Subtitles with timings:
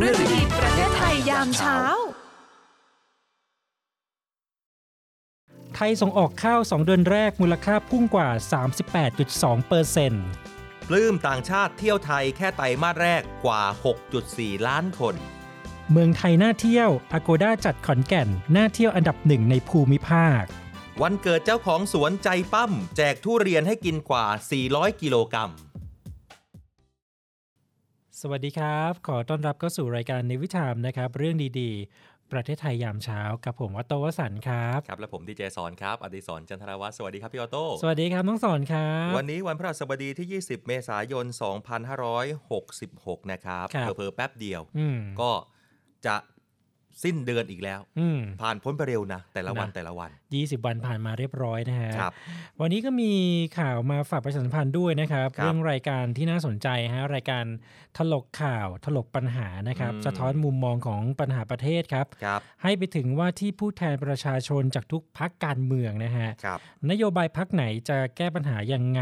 [0.00, 1.78] ามเรื่องดีๆประเทศไทยยามเช้า
[5.74, 8.28] ไทยส่งออกข้าว 2 เดือนแรกมูลค่าพุ่งกว่า
[8.98, 10.26] 38.2เปอร์เซ็นต์
[10.88, 13.62] ปลื้มต่างชาติเที่ยวไทยแค่ไตรมาสแรกกว่า
[14.14, 15.14] 6.4 ล้านคน
[15.90, 20.42] เมืองไทยน่าเที่ยว Agoda จัดขอนแก่นน่าเที่ยวอันดับหนึ่งในภูมิภาค
[21.02, 24.26] วันเกิดเจ้าของสวนใจปั้ม แจกทุเรียนให้กินกว่า
[24.64, 25.50] 400 กิโลกรัม
[28.24, 41.26] สวัสดีครับ ขอต้อนรับเข้าสู่รายการในวิถามนะครับ เรื่องดีๆ ประเทศไทยยามเช้ากับผมวัตโตวสันต์ครับ ครับ และผมดีเจสอนครับ อดิศรจันทรวัฒน์สวัสดีครับพี่ออโต้สวัสดีครับน้องสอนครับ วันนี้วันพฤหัสบดีที่ 20 เมษายน
[42.48, 45.30] 2566 นะครับครับเผลอๆแป๊บเดียว อืม ก็
[46.06, 46.16] จะ
[47.04, 52.12] สิ้นเดือนอีกแล้ว อืม ผ่านพ้นไปเร็วนะ แต่ละวันนะ แต่ละวัน 20 วันผ่านมาเรียบร้อยนะฮะครับ
[52.60, 53.12] วันนี้ก็มี
[53.58, 57.44] ข่าวมาฝากประชาสัมพันธ์ด้วยนะครับครับเรื่องรายการที่น่าสนใจฮะรายการ
[57.98, 66.58] ถลกข่าวถลกปัญหานะครับอืมสะท้อนมุมมองของปัญหาประเทศครับครับให้ไปถึงว่าที่ผู้แทนประชาชนจากทุกพักการเมืองนะฮะครับ
[66.90, 69.00] นโยบายพักไหนจะแก้ปัญหายังไง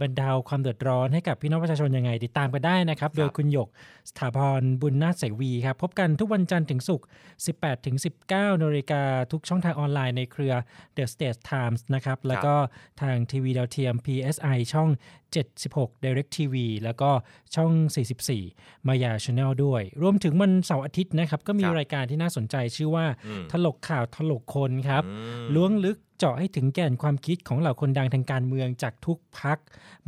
[0.00, 3.68] บรรเทาความเดือดร้อนให้กับพี่น้องประชาชนยังไง ติดตามกันได้นะครับโดยคุณหยก
[4.10, 7.06] สถาพรบุญนาถเสวีครับพบกันทุกวันจันทร์ถึงศุกร์
[7.46, 7.96] 18ถึง
[8.30, 10.47] 19นาฬิกาทุกช่องทางออนไลน์ในเครือ
[10.96, 12.54] The State Times นะครับ แล้วก็
[13.00, 14.88] ทางทีวีดาวเทียม PSI ช่อง
[15.64, 17.10] 76 Direct TV แล้วก็
[17.54, 17.72] ช่อง
[18.30, 29.58] 44 มายาช n แนลด้วย รวมถึงวันเสาร์อาทิตย์นะครับ ก็มีครับรายการที่น่าสนใจชื่อว่าอืมถลกข่าวถลกคนครับอืมล้วงลึกเจาะให้ถึงแก่นความคิดของเหล่าคนดังทางการเมืองจากทุกพรรค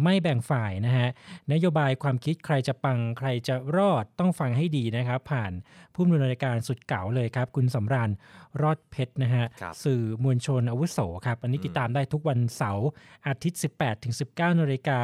[0.03, 1.09] ไม่แบ่งฝ่ายนะฮะ
[1.53, 5.53] นโยบายความคิดใครจะปังใครจะรอดต้องฟังให้ดีนะครับ ผ่าน
[5.94, 8.10] ผู้ดำเนินรายการสุดเก๋าเลยครับ คุณสำราญ
[8.62, 12.88] รอดเพชรนะฮะครับสื่อมวลชนอาวุโสครับ อันนี้ติดตามได้ทุกวันเสาร์
[13.26, 15.00] อาทิตย์ 18ถึง19นาฬิกา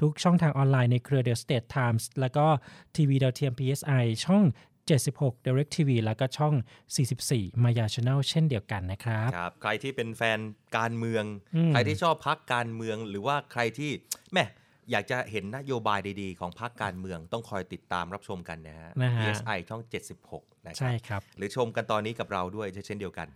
[0.00, 2.46] ทุกช่องทางออนไลน์ในเครือ The State Times แล้วก็
[2.96, 4.44] ทีวีดาวเทียม PSI ช่อง
[4.90, 6.54] 76 Direct TV แล้วก็ช่อง
[7.08, 10.38] 44 Maya Channel เช่นเดียวกันนะครับ ครับ ใครที่เป็นแฟน
[10.78, 11.24] การเมือง
[11.56, 13.90] อืมใครที่ชอบพักการเมือง หรือว่าใครที่
[14.32, 14.46] แหม่
[14.90, 19.82] อยากจะเห็นนโยบายดีๆ ของพักการเมืองต้องคอยติดตามรับชมกันนะฮะนะฮะ PSI ช่อง
[20.24, 23.28] 76 นะคใช่รับครับ หรือชมกันตอนนี้กับเราด้วยเช่นเดียวกัน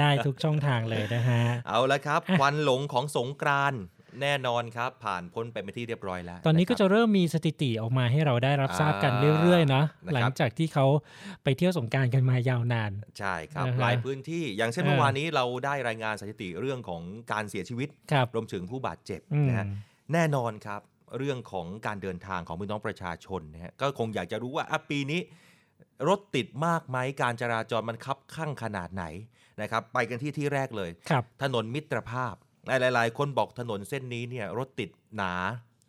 [0.00, 3.82] ได้ทุกช่องทางเลยนะฮะ เอาละครับอะควันหลงของสงกรานต์
[4.22, 9.12] แน่นอนครับ ผ่านพ้นไปเป็นที่เรียบร้อยแล้ว ตอนนี้ก็คจะรับเริ่มมีสถิติออกมาให้เราได้รับทราบกัน
[9.42, 10.86] เรื่อยๆเนาะนะครับหลังจากที่เขา
[11.44, 19.66] ไปเที่ยวสงกรารกันมายาวนาน ใช่ครับนะฮะหลายพื้นที่อย่างเช่นเออเมื่อวานนี้เราได้รายงานสถิติเรื่องของการเสียชีวิตครับรวมถึงผู้บาดเจ็บอืมนะฮะ
[20.12, 20.80] แน่นอนครับ
[21.18, 25.20] เรื่องของการเดินทางของพี่น้องประชาชนนะฮะก็คงอยากจะรู้ว่าอะปีนี้
[26.08, 29.04] รถติดมากไหมการจราจรมันคับข้างขนาดไหน
[29.62, 32.34] นะครับ ไปกันที่ที่แรกเลยครับถนนมิตรภาพ
[32.80, 35.32] หลายๆ คนบอกถนนเส้นนี้เนี่ยรถติดหนา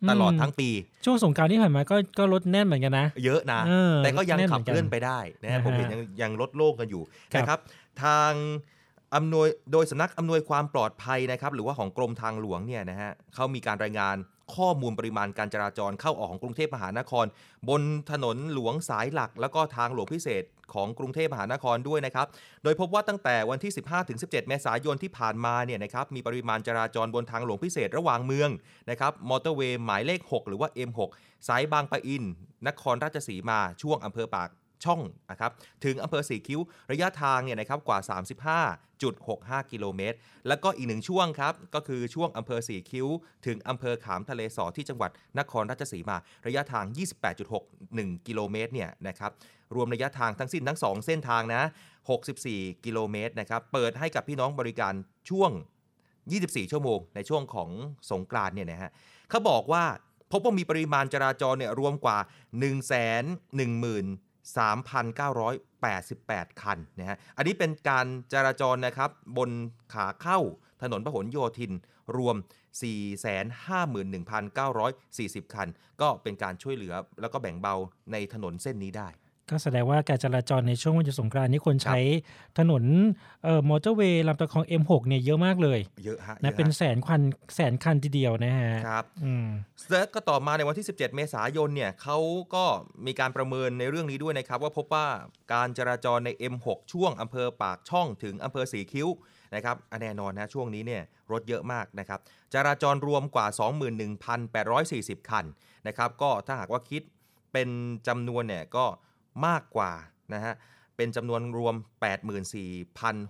[0.02, 0.70] อืมตลอดทั้งปี
[1.04, 7.02] ช่วงสงกรารที่ผ่านมาก็ก็รถแน่นเหมือนกันนะ เยอะนะเออแต่ก็ยังแน่นเหมืขัอบนกันเคลื่อนไปได้นะฮะนะฮะผมเห็นยังยังลดโล่งกันอยู่
[7.32, 7.58] ครับนะครับ
[8.02, 8.32] ทาง
[9.14, 14.16] อำนวยโดยสำนักอำนวยความปลอดภัยนะครับ หรือว่าของกรมทางหลวงเนี่ยนะฮะเขามีการรายงาน
[14.56, 17.26] ข้อมูลปริมาณการจราจรเข้าออกของกรุงเทพมหานคร
[17.68, 20.44] บนถนนหลวงสายหลัก แล้วก็ทางหลวงพิเศษ
[20.74, 22.26] ของกรุงเทพมหานครด้วยนะครับ
[22.62, 23.72] โดยพบว่าตั้งแต่วันที่
[24.10, 28.50] 15-17 เมษายนที่ผ่านมาเนี่ยนะครับ มีปริมาณจราจรบนทางหลวงพิเศษระหว่างเมือง
[28.90, 31.00] นะครับ มอเตอร์เวย์หมายเลข 6 หรือว่า M6
[31.48, 32.24] สายบางปะอิน
[32.68, 34.48] นครราชสีมา ช่วงอำเภอปาก
[34.84, 35.50] ช่องนะครับ
[35.84, 36.60] ถึงอำเภอสีคิ้ว
[36.92, 37.98] ระยะทางเนี่ยนะครับกว่า
[39.00, 40.16] 35.65 กิโลเมตร
[40.48, 43.06] แล้วก็อีกหนึ่งช่วงครับ ก็คือช่วงอำเภอสีคิ้ว
[43.46, 46.16] ถึงอำเภอขามทะเลสอที่จังหวัดนครราชสีมา
[46.46, 46.84] ระยะทาง
[47.56, 49.30] 28.61 กิโลเมตรเนี่ยนะครับ
[49.74, 51.62] รวมระยะทางทั้งสิ้นทั้ง 2 เส้นทางนะ
[52.28, 54.94] 64 กิโลเมตรนะครับเปิดให้กับพี่น้องบริการ
[55.30, 55.50] ช่วง
[56.12, 57.70] 24 ชั่วโมง ในช่วงของ
[58.10, 58.90] สงกรานเนี่ยนะฮะ
[59.30, 59.84] เขาบอกว่า
[60.32, 62.18] พบว่ามีปริมาณจราจรเนี่ยรวมกว่า
[62.60, 62.92] 1 1
[63.58, 69.50] 1 3,988 คันนะฮะ อันนี้เป็นการจราจรนะครับบน
[69.94, 70.38] ขาเข้า
[70.82, 71.72] ถนนพหลโยธิน
[72.16, 72.36] รวม
[72.84, 75.68] 451,940 คัน
[76.00, 77.74] ก็เป็นการช่วยเหลือแล้วก็แบ่งเบา
[78.12, 79.08] ในถนนเส้นนี้ได้
[79.50, 81.98] ก็แสดงว่าการจราจรในช่วงวันหยุดสงกรานต์นี่คนใช้
[82.58, 82.84] ถนน
[83.44, 87.22] เอ่อมอเตอร์เวย์ลำตะคอง M6 เนี่ยเยอะมากเลย เยอะฮะนะยอเป็นฮะแสนคัน
[87.54, 89.46] แสนคันทีเดียวนะฮะครับอืม
[89.90, 92.18] แล้วก็ต่อมาในวันที่ 17 เมษายนเนี่ยเขา
[92.54, 92.64] ก็
[93.06, 95.06] มีการประเมินในเรื่องนี้ด้วยนะครับว่าพบว่า
[95.52, 99.08] การจราจรใน M6 ช่วงอำเภอปากช่องถึงอำเภอสีคิ้ว
[99.54, 101.02] นะครับอะแน่นอนนะช่วงนี้เนี่ย
[101.32, 102.20] รถเยอะมากนะครับ
[102.54, 103.46] จราจรรวมกว่า
[104.58, 105.44] 21,840 คัน
[105.86, 107.02] นะครับก็ถ้าหากว่าคิด
[107.52, 107.68] เป็น
[108.08, 108.84] จำนวนเนี่ยก็
[109.46, 109.92] มากกว่า
[110.34, 110.54] นะฮะ
[110.96, 111.74] เป็นจำนวนรวม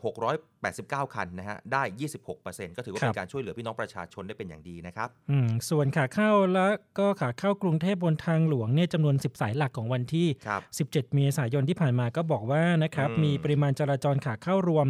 [0.05, 1.83] 84,689 คันนะฮะ ได้
[2.31, 14.87] 26%ก็ถือว่าครัเป็บนการช่วยเหลือพี่น้องประชาชนได้เป็นอย่างดีนะครับอืมส่วนขาเข้าแล้วก็ขาเข้ากรุงเทพบนทางหลวงเนี่ยจำนวน 10 สายหลักของวันที่ครับ17 เมษายนที่ผ่านมาก็บอกว่านะครับอืมมีปริมาณจราจรขาเข้ารวม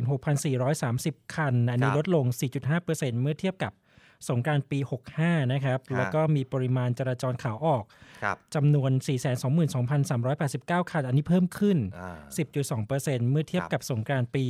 [0.00, 2.24] 566,430 คัน อันนี้ลดลง
[2.74, 3.72] 4.5%เมื่อเทียบกับ
[4.28, 4.78] สงกรารปี
[5.16, 7.84] 65 นะครับ แล้วก็มีปริมาณจราจรขาออก
[8.22, 8.90] ครับจำนวน
[9.70, 12.16] 422,389 คัน อันนี้เพิ่มขึ้นอ่า
[12.68, 14.44] 10.2%เมื่อเทียบครับกับสงกรารปี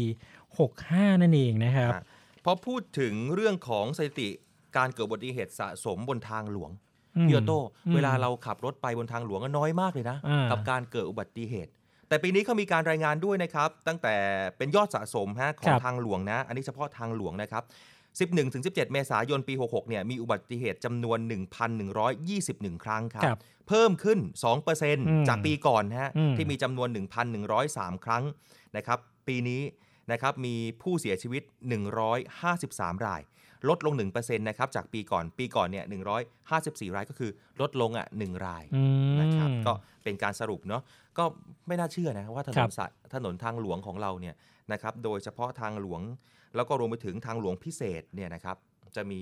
[0.59, 2.03] 65 นั่นเองนะครับฮะ
[2.45, 4.29] พอพูดถึงเรื่องของสถิติ
[4.77, 6.71] การเกิดอุบัติเหตุสะสมบนทางหลวง
[7.17, 11.71] อืมพี่ออโต้อืมเวลาเราขับรถไปบนทางหลวงก็น้อยมากเลยนะอ่ากักับการเกิดอุบัติเหตุ
[12.09, 14.15] แต่ปีนี้เขามีการรายงานด้วยนะครับ ตั้งแต่
[14.57, 17.63] เป็นยอดสะสมฮะของทางหลวงนะ อันนี้เฉพาะทางหลวงนะครับ
[18.19, 21.19] 11ถึง17 เมษายนปี 66 เนี่ยมีอุบัติเหตุจำนวน
[22.01, 24.21] 1,121 ครั้งครับครับเพิ่มขึ้นม
[24.77, 26.89] 2%จากปีก่อนนะฮะอืมที่มีจำนวน
[27.47, 28.25] 1,103 ครั้ง
[28.77, 28.99] นะครับ
[29.29, 29.63] ปีนี้
[30.13, 31.43] นะครับมีผู้เสียชีวิต
[32.25, 33.23] 153 ราย
[33.69, 35.85] ลดลง 1%นะครับจากปีก่อนปีก่อนเนี่ย
[36.41, 37.31] 154 รายก็คือ
[37.61, 38.83] ลดลงอะ 1 รายอื
[39.15, 39.73] มนะครับก็
[40.05, 40.83] เป็นการสรุปเนาะ
[41.19, 41.25] ก็
[41.67, 44.35] ไม่น่าเชื่อนะว่าถนครันบสายถนนทางหลวงของเราเนี่ย
[44.73, 46.01] นะครับโดยเฉพาะทางหลวง
[46.57, 48.57] แล้วก็รวมไปถึงทางหลวงพิเศษเนี่ยนะครับ
[48.97, 49.21] จะมี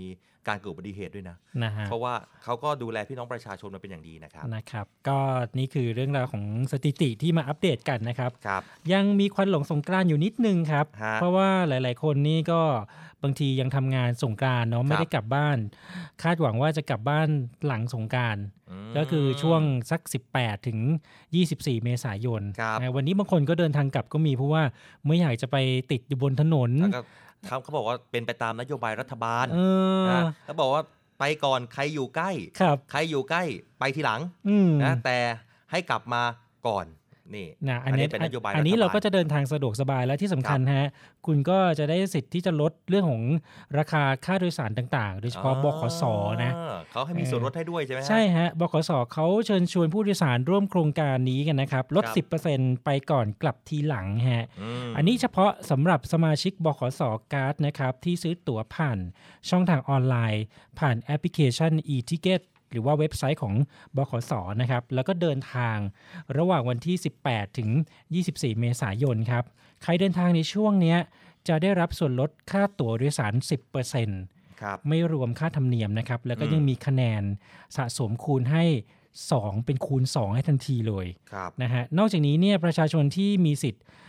[0.48, 5.18] การเกิดอุบัติเหตุด้วยนะนะฮะเพราะว่าเขาก็ดูแลพี่น้องประชาชนมาเป็นอย่างดีนะครับนะครับ ก็
[5.58, 8.62] นี่คือเรื่องราวของสถิติที่มาอัปเดตกันนะครับครับ
[8.92, 12.60] ยังมีควันหลงสงกรานต์อยู่นิดนึงครับฮะเพราะว่าหลาย ๆ คนนี่ก็
[13.22, 15.58] บางทียังทำงานสงกรานต์เนาะไม่ได้กลับบ้าน
[16.22, 17.28] คาดหวังว่าจะกลับบ้าน
[17.66, 18.44] หลังสงกรานต์
[18.88, 20.00] มก็คือช่วงสัก
[20.34, 20.78] 18 ถึง
[21.30, 24.62] 24 เมษายนครับนะวันนี้บางคนก็เดินทางกลับก็มีเพราะว่า
[25.06, 25.56] ไม่อยากจะไป
[25.92, 27.02] ติดอยู่บนถนนแล้วก็
[27.48, 29.58] ทำเขาบอกว่าเป็นไปตามนโยบายรัฐบาลเอ
[30.04, 30.82] อนะแล้วบอกว่า
[31.18, 32.30] ไปก่อนใครอยู่ใกล้
[32.60, 33.42] ครับใครอยู่ใกล้
[33.78, 35.18] ไปทีหลังอืมนะแต่
[35.70, 36.22] ให้กลับมา
[36.66, 36.86] ก่อน
[37.36, 40.86] นี่นะอันนี้เป็นนโยบายอันนี้ฐบลเราก็จะเดินทางสะดวกสบายและที่สำคัญฮะ
[41.26, 43.24] คุณก็จะได้สิทธิ์ที่จะลดเรื่องของ
[43.78, 46.02] ราคาค่าโดยสารต่างๆ โดยเฉพาะบขส
[46.44, 54.46] นะอ่าเขาให้มีส่วนลดให้ด้วยใช่ไหมฮะใช่ฮะบขสเขาเชิญชวนผู้โดยสารร่วมโครงการนี้กันนะครับลดครับ10%ไปก่อนกลับทีหลังฮะ
[54.88, 57.02] มอันนี้เฉพาะสำหรับสมาชิกบขส
[57.32, 58.98] การ์ดนะครับที่ซื้อตั๋วผ่าน
[59.50, 60.44] ช่องทางออนไลน์
[60.78, 63.54] ผ่านแอปพลิเคชัน e-ticket หรือว่าเว็บไซต์ของ
[63.96, 65.76] บขสนะครับ แล้วก็เดินทาง
[66.38, 67.68] ระหว่างวันที่ 18 ถึง
[68.14, 69.44] 24 เมษายนครับ
[69.82, 70.98] ใครเดินทางในช่วงเนี้ย
[71.48, 73.34] จะได้รับส่วนลดค่าตั๋วโดยสาร
[73.96, 77.22] 10%ครับไม่รวมค่าธรรมเนียมนะครับ แล้วก็อืมยังมีคะแนน
[77.76, 78.64] สะสมคูณให้
[79.14, 84.07] 2 เป็นคูณ 2 ให้ทันทีเลยครับนะฮะ นอกจากนี้เนี่ยประชาชนที่มีสิทธิ์เอ่อ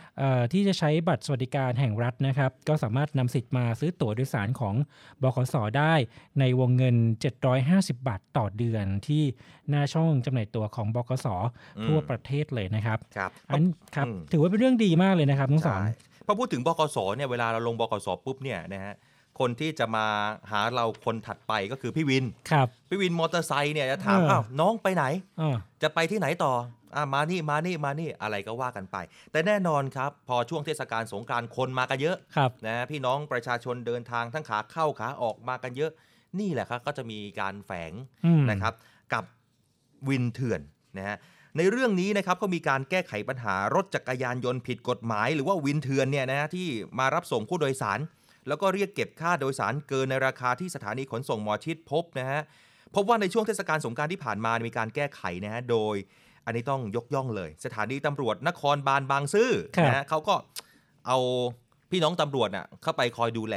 [0.54, 4.76] ที่จะใช้บัตรสวัสดิการแห่งรัฐนะครับ ก็สามารถนำสิทธิ์มาซื้อตั๋วโดยสารของ
[5.22, 5.94] บขสได้
[6.40, 6.96] ในวงเงิน
[7.48, 9.24] 750 บาทต่อเดือนที่
[9.70, 11.28] หน้าช่องจำหน่ายตั๋วของบขส
[11.88, 13.64] ทั่วประเทศเลยนะครับครับอัน
[13.96, 15.94] ครับอืมถือว่าเป็นเรื่องดีมากเลยนะครับทั้งสองใช่
[16.26, 18.96] พอพูดถึงบกสเนี่ยเวลาเราลงบกสปุ๊บเนี่ยนะฮะ
[19.40, 20.06] คนที่จะมา
[20.52, 25.04] หาเราคนถัดไปก็คือพี่วิน ครับ พี่วินมอเตอร์ไซค์เนี่ยจะถามเอออ้าวน้องไปไหน
[25.42, 26.68] อ่าจะไปที่ไหนต่ออะ
[27.14, 28.98] มานี่มานี่มานี่อะไรก็ว่ากันไป
[29.32, 35.92] แต่แน่นอนครับ พอช่วงเทศกาลสงกรานต์คนมากันเยอะครับนะพี่น้องประชาชนเดินทางทั้งขาเข้าขาออกมากันเยอะ
[36.40, 37.92] นี่แหละครับก็จะมีการแฝง
[38.26, 38.74] อืมนะครับ
[39.14, 39.24] กับ
[40.08, 40.62] วินเถื่อน
[40.98, 41.18] นะฮะ
[41.58, 46.68] ในเรื่องนี้นะครับก็มีการแก้ไขปัญหารถจักรยานยนต์ผิดกฎหมาย หรือว่าวินเถื่อนเนี่ยนะฮะที่
[47.00, 48.00] มารับส่งผู้โดยสาร
[48.48, 52.42] แล้วก็เรียกเก็บค่าโดยสารเกินในราคาที่สถานีขนส่งหมอชิดพบนะฮะ
[52.96, 55.96] พบว่าในช่วงเทศกาลสงกรานต์ที่ผ่านมามีการแก้ไขนะฮะโดย
[56.46, 60.36] อันนี้ต้องยกย่องเลย สถานีตำรวจนครบาลบางซื่อครับนะฮะเขาก็
[61.08, 61.18] เอา
[61.92, 63.56] พี่น้องตำรวจน่ะเข้าไปคอยดูแล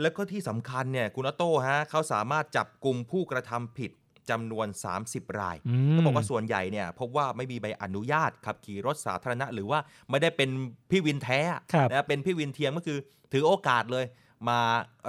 [0.00, 3.90] แล้วก็ที่สำคัญเนี่ยคุณออโต้ฮะเขาสามารถจับกลุ่มผู้กระทำผิด
[4.30, 4.66] จำนวน
[5.02, 9.78] 30 รายอืมก็บอกว่าส่วนใหญ่เนี่ยพบว่าไม่มีใบอนุญาตขับขี่รถสาธารณะ หรือว่า
[10.10, 10.50] ไม่ได้เป็น
[10.90, 11.40] พี่วินแท้
[11.72, 12.98] ครับนะเป็นพี่วินเทียมก็คือ
[13.32, 14.04] ถือโอกาสเลย
[14.48, 14.60] มา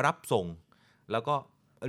[0.05, 0.45] รับส่ง
[1.11, 1.35] แล้วก็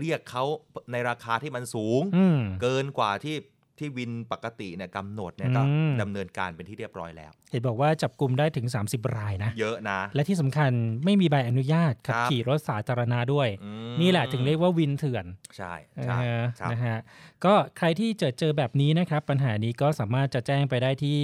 [0.00, 0.44] เรียกเขา
[0.92, 3.36] ในราคาที่มันสูงอืมเกินกว่าที่
[3.80, 10.70] ที่วินปกติเนี่ยกำหนดเนี่ยก็อืม ดำเนินการเป็นที่เรียบร้อยแล้ว เห็นบอกว่าจับกลุ่มได้ถึง 30 รายนะ เยอะนะ และที่สำคัญ
[11.04, 16.98] ไม่มีใบอนุญาตขับครับ ขี่รถสาธารณะด้วย อืมนี่แหละถึงเรียกว่าวินเถื่อนใช่นะใช่ฮะครับ นะฮะ
[17.44, 21.18] ก็ใครที่เจอเจอแบบนี้นะครับ ปัญหานี้ก็สามารถจะแจ้งไปได้ที่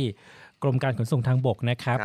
[0.63, 1.99] กรมการขนส่งทางบกนะครับ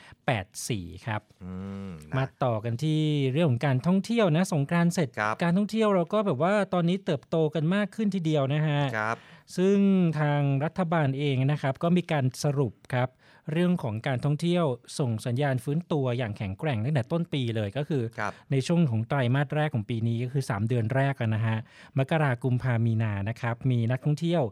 [0.00, 1.52] 1584 ครับ อื
[1.88, 3.00] มมานะต่อกันที่
[3.32, 9.16] เรื่องของการท่องเที่ยวนะสงกรานต์เสร็จ ครับ การท่องเที่ยวเราก็แบบว่าตอนนี้เติบโตกันมากขึ้นทีเดียวนะฮะ ครับ
[9.56, 9.78] ซึ่ง
[10.20, 13.08] ทางรัฐบาลเองนะครับก็มีการสรุปครับ
[13.52, 14.64] เรื่องของการท่องเที่ยว
[14.98, 21.58] ส่งสัญญาณฟื้นตัวอย่างแข็งแกร่งตั้งแต่ต้นปีเลยก็คือครับในช่วงของไตรมาสแรกของปีนี้ก็คือ 3 เดือนแรกอะนะฮะ
[21.98, 24.42] มกรากุมภามีนานะครับมีนักท่องเที่ยว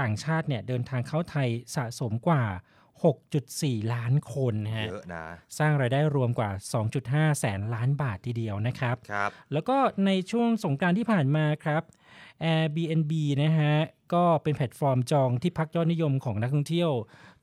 [0.00, 2.44] ต่างชาติเนี่ยเดินทางเข้าไทยสะสมกว่า
[3.12, 5.24] 6.4 ล้านคนนะฮะเยอะนะ
[5.58, 6.50] สร้างรายได้รวมกว่า
[6.94, 11.82] 2.5 แสนล้านบาททีเดียวนะครับครับ แล้วก็ในช่วงสงกรานต์ที่ผ่านมาครับ
[12.44, 13.12] Airbnb
[13.42, 13.74] นะฮะ
[14.14, 16.90] ก็เป็นแพลตฟอร์มจองที่พักยอดนิยมของนักท่องเที่ยว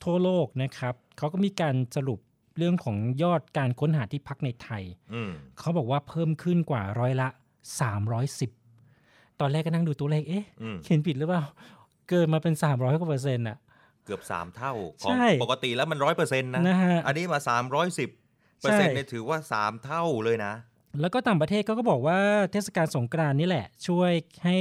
[0.03, 2.19] ทั่วโลกนะครับเขาก็มีการสรุป
[2.57, 4.83] เรื่องของยอดการค้นหาที่พักในไทย
[5.13, 7.27] อืมเขาบอกว่าเพิ่มขึ้นกว่าร้อยละ
[8.13, 11.43] 310 ตอนแรกก็นั่งดูตัวเลข เอ๊ะอืมเขียนผิดหรือเปล่า
[12.09, 13.57] เกินมาเป็น 300กว่าเปอร์เซ็นต์อะ
[14.05, 17.39] เกือบ 3 เท่า ของใช่ปกติแล้วมันร้อยเปอร์เซ็นต์นะนะฮะอันนี้มา
[17.99, 20.53] 310เปอร์เซ็นต์เนี่ยถือว่า 3 เท่าเลยนะ
[21.01, 22.19] แล้วก็ต่างประเทศเขาก็บอกว่า
[22.51, 24.11] เทศกาลสงกรานต์นี่แหละ ช่วย
[24.45, 24.57] ให้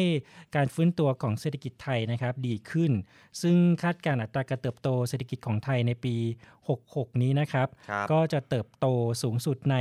[0.56, 2.92] การฟื้นตัวของเศรษฐกิจไทยนะครับดีขึ้น
[3.42, 6.14] ซึ่งคาดการณ์อัตราการเติบโตเศรษฐกิจของไทยในปี
[6.68, 8.86] 66 นี้นะครับครับก็จะเติบโต
[9.22, 9.76] สูงสุดใน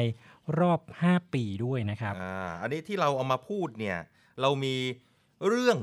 [0.60, 3.98] รอบ 5 ปีด้วยนะครับอ่าอันนี้ที่เราเอามาพูดเนี่ย
[4.42, 4.76] เรามี
[5.48, 5.78] เรื่อง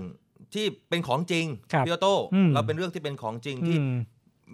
[0.55, 3.97] ที่เป็นของจริงครับพี่ออโต้อืมเราเป็นเรื่องที่เป็นของจริงที่อืม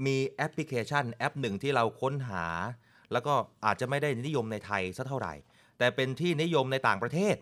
[0.07, 2.45] มีแอปพลิเคชันแอปหนึ่งที่เราค้นหา
[3.13, 5.35] แล้วก็อาจจะไม่ได้นิยมในไทยสักเท่าไหร่
[5.79, 7.37] แต่เป็นที่นิยมในต่างประเทศ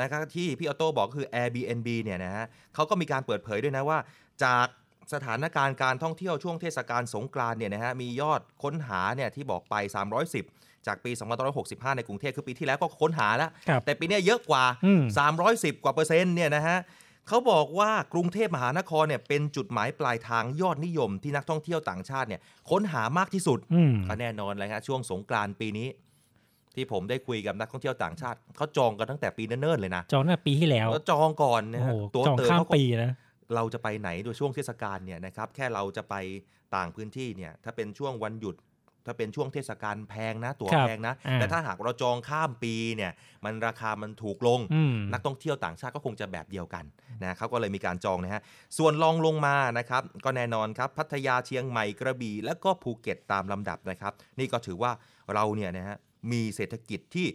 [0.00, 3.98] นะครับที่พี่ออโต้บอกก็คือ Airbnb เนี่ยนะฮะเขาก็มีการเปิดเผยด้วยนะว่า
[4.44, 4.66] จาก
[5.12, 9.74] สถานการณ์การท่องเที่ยวช่วงเทศกาลสงกรานต์เนี่ยนะฮะมียอดค้นหาเนี่ยที่บอกไป
[10.30, 11.10] 310 จากปี
[11.54, 15.02] 2565 ในกรุงเทพคือปีที่แล้วก็ค้นหาแล้วครับแต่ปีเนี้ยเยอะกว่าอืม
[15.42, 16.78] 310 กว่าเปอร์เซ็นต์เนี่ยนะฮะ
[17.28, 22.40] เขาบอกว่ากรุงเทพมหานครเนี่ยเป็นจุดหมายปลายทางยอดนิยมที่นักท่องเที่ยวต่างชาติเนี่ย
[22.70, 25.88] ค้นหามากที่สุดอืมก็แน่นอนเลยฮะช่วงสงกรานต์ปีนี้
[26.78, 33.12] ที่ผมได้คุยกับนักท่องเที่ยวต่างชาติเขาจองกันตั้งแต่ปีเนิ่นๆเลยนะจองตั้งแต่ปีที่แล้วแล้วจองก่อนนะโอ้ฮะโหตัวจองเติมข้ามเขาก็ปีนะ
[33.54, 36.14] เราจะไปไหนโดยช่วงเทศกาลเนี่ยนะครับแค่เราจะไป
[36.76, 38.56] ต่างพื้นที่เนี่ยถ้าเป็นช่วงวันหยุด
[39.06, 43.12] ถ้าเป็นช่วงเทศกาลแพงนะ ตั๋วครับแพงนะอ่าแต่ถ้าหากเราจองข้ามปีเนี่ย
[43.44, 46.84] มันราคามันถูกลงอืมนักท่องเที่ยวต่างชาติก็คงจะแบบเดียวกัน
[47.22, 48.42] นะเขาก็เลยมีการจองนะฮะ
[48.78, 54.90] ส่วนลองลงมานะครับก็แน่นอนครับพัทยาเชียงใหม่กระบี่ และก็ภูเก็ตตามลำดับนะครับ นี่ก็ถือว่า
[55.34, 55.96] เราเนี่ยนะฮะ
[56.32, 57.26] มีเศรษฐกิจที่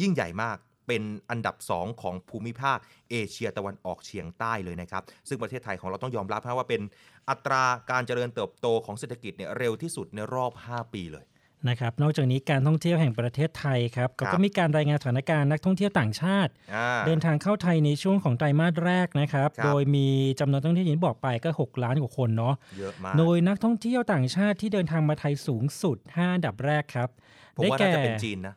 [0.00, 2.78] ยิ่งใหญ่มากเป็นอันดับ 2 ของภูมิภาค
[3.10, 6.82] เอเชียตะวันออกเฉียงใต้เลยนะครับ ซึ่งประเทศไทยของเราต้องยอมรับว่าเป็น
[7.30, 11.24] อัตราการเจริญเติบโตของเศรษฐกิจเนี่ยเร็วที่สุดในรอบ 5 ปีเลย
[11.68, 20.06] นะครับนอกจากนี้การท่องเที่ยวแห่งประเทศไทยครับเขาครัก็บมีการรายงานสถานการณ์นักท่องเที่ยวต่างชาติอ่าเดินทางเข้าไทยในช่วงของไตรมาสแรกนะครับครับโดยมี
[20.40, 27.08] จำนวนนักท่องเที่ยวอย่างที่บอกไปก็ 6 ล้านกว่าคนเนาะเยอะมากโดยนักท่องเที่ยวต่างชาติที่เดินทางมาไทยสูงสุด 5 อันดับแรกครับ
[27.56, 28.54] ผมได้ว่าแก่น่าจะเป็นจีนนะ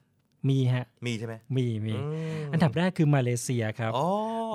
[0.49, 2.01] มีฮะมีใช่ไหมมีมีอื
[2.37, 4.07] มอันดับแรกคือมาเลเซียครับอ๋อ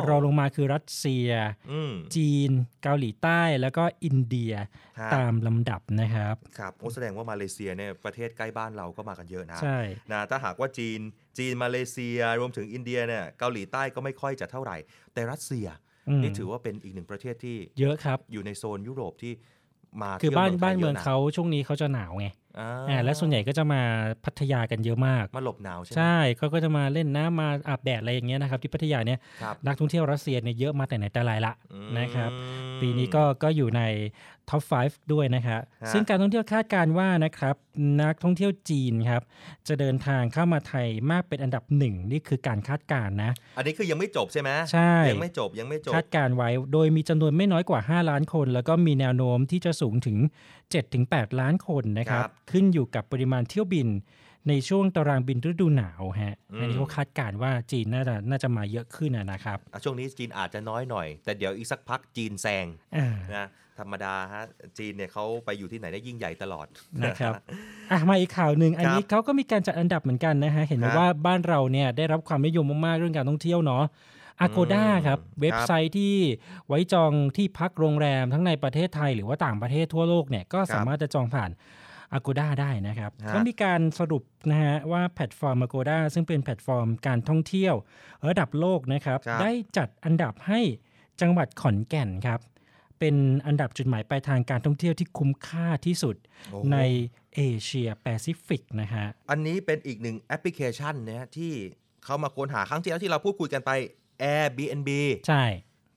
[0.09, 1.29] รองลงมาคือรัสเซีย
[1.73, 2.51] อืมจีน
[2.83, 4.53] เกาหลีใต้แล้วก็อินเดีย
[5.01, 9.79] ฮะตามลำดับนะครับ ครับโอ้แสดงว่ามาเลเซียเนี่ยประเทศใกล้บ้านเราก็มากันเยอะนะใช่
[10.13, 11.01] นะถ้าหากว่าจีน
[11.39, 14.77] จีนมาเลเซียรวมถึงอินเดียเนี่ยเกาหลีใต้ก็ไม่ค่อยจะเท่าไหร่
[15.15, 15.67] แต่รัสเซีย
[16.09, 19.33] อืมนี่ถือว่าเป็นอีกหนึ่งประเทศที่เยอะครับอยู่ในโซนยุโรปที่
[20.03, 22.27] มาคือที่ยวบ้านไทยบ้านเมืองยะะเขาช่วงนี้เขาจะหนาวไง
[22.59, 23.83] อ่าอ่าและส่วนใหญ่ก็จะมา
[24.25, 32.31] พัทยากันเยอะมากมาหลบหนาวใช่ไหมใช่เขาก็จะมาเล่นน้ำมาอาบแดดอะไรอย่างเงี้ยนะครับที่พัทยาเนี่ยครับนักท่องเที่ยวรัสเซียเนี่ยเยอะมาแต่ไหนแต่ไรละอืมนะครับ
[32.81, 33.83] ปีนี้ก็ก็อยู่ใน
[34.51, 37.57] ท็อป 5 ด้วยนะครับฮะซึ่งการท่องเที่ยวคาดการณ์ว่านะครับ
[38.03, 39.23] นักท่องเที่ยวจีนครับ
[39.69, 50.17] จะเดินทางเข้ามาไทยมากเป็นอันดับหนึ่งนี่คือการคาดการณ์นะ อันนี้คือยังไม่จบใช่ไหมใช่ยังไม่จบยังไม่จบคาดการณ์ไว้ โดยมีจำนวนไม่น้อยกว่า 5 ล้านคน แล้วก็มีแนวโน้มที่จะสูงถึง
[50.79, 53.89] 7-8 ล้านคนนะครับครับขึ้นอยู่กับปริมาณเที่ยวบิน
[54.49, 62.67] ในช่วงตารางบินฤดูหนาวฮะอืมอันนี้เขาคาดการณ์ว่าจีนน่าจะน่าจะมาเยอะขึ้นนะนะครับอะช่วงนี้จีนอาจจะน้อยหน่อย แต่เดี๋ยวอีกสักพักจีนแซง
[62.97, 64.45] อ่านะธรรมดาฮะ
[64.79, 66.67] จีนเนี่ยเขาไปอยู่ที่ไหนได้ยิ่งใหญ่ตลอด
[67.05, 67.33] นะครับ
[67.91, 73.85] อะมาอีกข่าวหนึ่งอันนี้เขาก็มีการจัดอันดับเหมือนกันนะฮะเห็นไหมครับว่าบ้านเราเนี่ยได้รับความนิยมมากๆเรื่องการท่องเที่ยวเนาะ
[74.45, 76.15] Agoda อืมครับเว็บไซต์ที่
[76.69, 81.51] ไว้จองที่พักโรงแรมทั้งในประเทศไทยหรือว่าต่างประเทศทั่วโลกเนี่ยก็สามารถจะจองผ่าน
[82.17, 87.75] Agoda ได้นะครับฮะก็มีการสรุปนะฮะว่าแพลตฟอร์ม Agoda ซึ่งเป็นแพลตฟอร์มการท่องเที่ยว
[88.29, 90.61] ระดับโลกนะครับครับได้จัดอันดับให้
[91.21, 92.41] จังหวัดขอนแก่นครับ
[92.99, 96.17] เป็นอันดับจุดหมายปลายทางการท่องเที่ยวที่คุ้มค่าที่สุด
[96.51, 96.79] โอ้ใน
[97.35, 101.53] เอเชียแปซิฟิกนะฮะ อันนี้เป็นอีกหนึ่งแอปพลิเคชันนะฮะที่
[102.05, 103.71] เขามาค้นหาครั้งที่แล้วที่เราพูดคุยกันไป
[104.23, 104.91] Airbnb
[105.29, 105.45] ใช่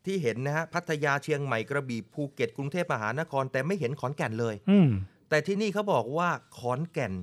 [0.06, 4.90] ที่เห็นนะฮะ พัทยาเชียงใหม่กระบี่ภูเก็ตกรุงเทพมหานคร แต่ไม่เห็นขอนแก่นเลย อืม
[5.34, 7.14] แต่ที่นี่เขาบอกว่าขอนแก่น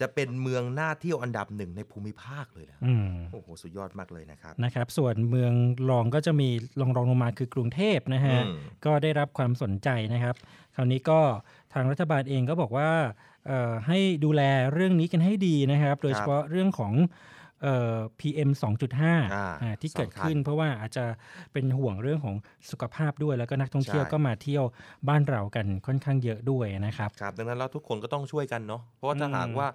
[0.00, 5.52] จะเป็นเมืองน่าเที่ยวอันดับหนึ่งในภูมิภาคเลยนะอืมโอ้โห สุดยอดมากเลยนะครับ นะครับ ส่วนเมือง
[5.90, 6.48] รองก็จะมี
[6.80, 10.34] รองรองลงมาคือกรุงเทพนะฮะอืมก็ได้รับความสนใจนะครับ
[10.74, 11.20] คราวนี้ก็
[11.72, 12.90] ทางรัฐบาลเองก็บอกว่า
[13.46, 14.42] เอ่อให้ดูแล
[14.72, 16.92] เรื่องนี้กันให้ดีนะครับ โดยเฉพาะเรื่องของ
[17.62, 21.04] เอ่อ PM 2.5อ่าอ่าที่เกิดสำคัญขึ้น เพราะว่าอาจจะ
[21.52, 22.36] เป็นห่วงเรื่องของ
[22.70, 24.64] สุขภาพด้วย แล้วก็นักท่องเที่ยวใช่ก็มาเที่ยว
[25.08, 29.66] บ้านเรากันค่อนข้างเยอะด้วยนะครับครับดังนั้นเราทุกคนก็ต้องช่วยกันเนาะเพราะว่าถ้าอืมหากว่า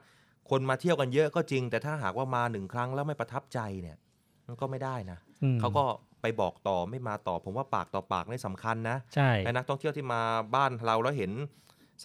[0.49, 3.97] คนมาเที่ยวกันเยอะก็จริง แต่ถ้าหากว่ามาหนึ่งครั้งแล้วไม่ประทับใจเนี่ย
[4.47, 5.83] มันก็ไม่ได้นะอืมเขาก็
[6.21, 10.21] ไปบอกต่อไม่มาต่อ ผมว่าปากต่อปากนี่สำคัญนะใช่ให้นักท่องเที่ยวที่มา
[10.55, 11.31] บ้านเราแล้วเห็น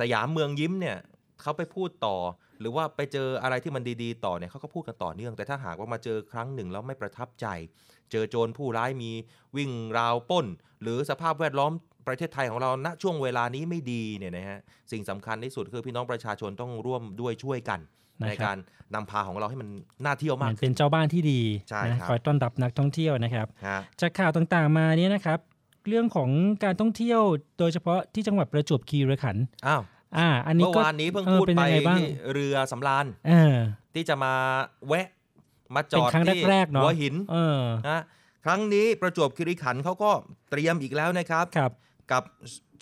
[0.00, 0.96] สยามเมืองยิ้มเนี่ย
[1.42, 2.16] เขาไปพูดต่อ
[2.60, 7.46] หรือว่าไปเจออะไรที่มันดีๆ ต่อเนี่ยเขาก็พูดกันต่อเนื่อง แต่ถ้าหากว่ามาเจอครั้งหนึ่งแล้วไม่ประทับใจ
[8.10, 9.10] เจอโจรผู้ร้ายมี
[9.56, 10.46] วิ่งราวปล้น
[10.82, 11.72] หรือสภาพแวดล้อม
[12.06, 14.60] ประเทศไทยของเราณช่วงเวลานี้ไม่ดีเนี่ยนะฮะ
[14.92, 17.80] สิ่งสำคัญที่สุดคือพี่น้องประชาชนต้องร่วมด้วยช่วยกัน
[18.22, 18.56] นะครับในการ
[18.94, 19.68] นำพาของเราให้มัน
[20.04, 25.38] น่าเที่ยวเหมามืกอนเป็นเจ้าบ้านที่ดีใช่นะครับคอยต้อนรับนักท่องเที่ยวนะครับฮะจากข่าวต่างๆมาเนี่ยนะครับ
[25.88, 26.30] เรื่องของ
[26.64, 27.20] การท่องเที่ยว
[27.58, 29.82] โดยเฉพาะที่จังหวัดประจวบคีรีขันธ์อ้าว
[30.18, 33.56] อ่า อันนี้เมื่อก็วานนี้เพิ่งเออพูดเป็นไปยังไงบ้างที่เรือสำราญเออ
[33.94, 34.32] ที่จะมา
[34.88, 35.06] แวะ
[35.74, 38.02] มาจอดเป็นครั้งที่แรกๆเนาะหัวหินเออนะ
[38.44, 40.10] ครั้งนี้ประจวบคีรีขันธ์เขาก็
[40.50, 41.72] เตรียมอีกแล้วนะครับครับ
[42.12, 42.22] กับ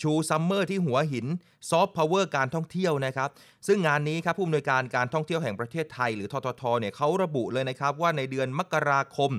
[0.01, 1.25] ชู summer ที่หัวหิน
[1.69, 3.29] ซอฟต์พาวเวอร์การท่องเที่ยวนะครับ
[3.67, 9.31] ซึ่งงานนี้ครับผู้อำนวยการการท่องเที่ยวแห่งประเทศไทย หรือทททเนี่ยเขาระบุเลยนะครับ ว่าในเดือนมกราคม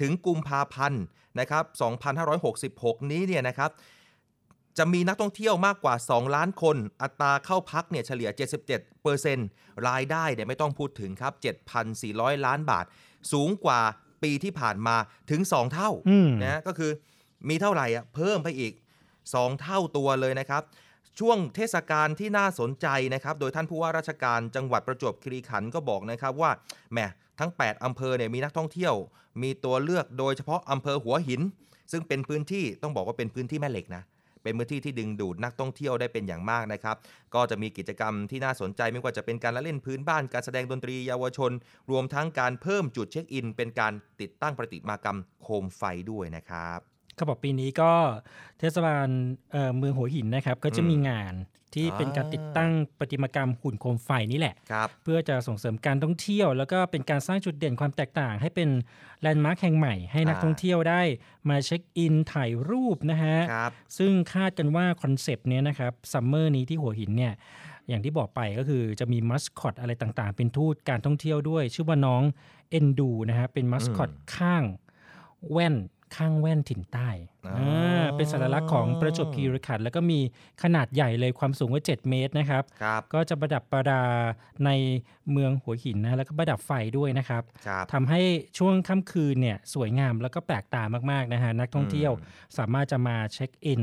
[0.00, 1.02] ถึงกุมภาพันธ์
[1.40, 1.64] นะครับ
[2.38, 3.70] 2566 นี้เนี่ยนะครับ
[4.78, 8.30] จะมีนักท่องเที่ยวมากกว่า 2 ล้านคน อัตราเข้าพักเนี่ยเฉลี่ย
[9.08, 11.32] 77%รายได้เนี่ยไม่ต้องพูดถึงครับ
[11.88, 12.84] 7,400 ล้านบาท
[13.32, 13.80] สูงกว่า
[14.22, 14.96] ปีที่ผ่านมา
[15.30, 16.90] ถึง 2 เท่าอืมนะก็คือ
[17.48, 18.72] มีเท่าไหร่อะเพิ่มไปอีก
[19.22, 20.62] 2 เท่าตัวเลยนะครับ
[21.18, 26.50] ช่วงเทศกาลที่น่าสนใจนะครับ โดยท่านผู้ว่าราชการจังหวัดประจวบคีรีขันธ์ก็บอกนะครับว่า
[26.92, 26.98] แหม
[27.40, 28.94] ทั้ง 8 อำเภอเนี่ยมีนักท่องเที่ยว
[29.42, 31.40] มีตัวเลือกโดยเฉพาะอำเภอหัวหิน
[31.92, 34.02] ซึ่งเป็นพื้นที่ต้องบอกว่าเป็นพื้นที่แม่เหล็กนะ
[34.48, 36.96] เป็นพื้นที่ที่ดึงดูดนักท่องเที่ยวได้เป็นอย่างมากนะครับ
[37.34, 41.52] ก็จะมีกิจกรรมที่น่าสนใจไม่ว่าจะเป็นการละเล่นพื้นบ้าน การแสดงดนตรีเยาวชน
[41.90, 46.78] รวมทั้งการเพิ่มจุดเช็คอิน เป็นการติดตั้งประติมากรรมโคมไฟด้วยนะครับ
[47.16, 47.92] เขาบอกปีนี้ก็
[48.58, 49.08] เทศบาล
[49.52, 51.34] เเมืองหัวหินนะครับ ก็จะมีงาน
[51.74, 58.68] ที่เป็นการติดตั้งประติมากรรมหุ่นโคมไฟนี่แหละครับเพื่อจะส่งเสริมการท่องเที่ยว แล้วก็เป็นการสร้างจุดเด่นความแตกต่าง ให้เป็น
[59.20, 61.02] แลนด์มาร์คแห่งใหม่ให้นักอ่าท่องเที่ยวได้
[61.48, 67.34] มาเช็คอินถ่ายรูปนะฮะครับซึ่งคาดกันว่าคอนเซปต์เนี้ยนะครับ summer นี้ที่หัวหินเนี่ย
[67.88, 72.22] อย่างที่บอกไปก็คือจะมีมัสคอตอะไรต่างๆ เป็นทูตการท่องเที่ยวด้วย ชื่อว่าน้อง
[72.70, 74.62] เอ็นดูนะฮะเป็นมัสคอตอืมค่าง
[75.50, 75.74] แว่น
[76.16, 77.37] ค่างแว่นถิ่นใต้อ๋ออ่า
[78.16, 80.20] เป็นสัญลักษณ์ของประจวบคีรีขันธ์แล้วก็มี
[80.62, 84.02] ขนาดใหญ่เลยความสูงก็7เมตรนะครับครับ ก็จะประดับประดา
[84.66, 84.70] ใน
[85.32, 88.20] เมืองหัวหินนะแล้วก็ประดับไฟด้วยนะครับครับทำให้
[88.58, 93.82] ช่วงค่ำคืนเนี่ยสวยงามแล้วก็แปลกตามากๆนะฮะนักท่องเที่ยวอืมสามารถจะมาเช็คอิน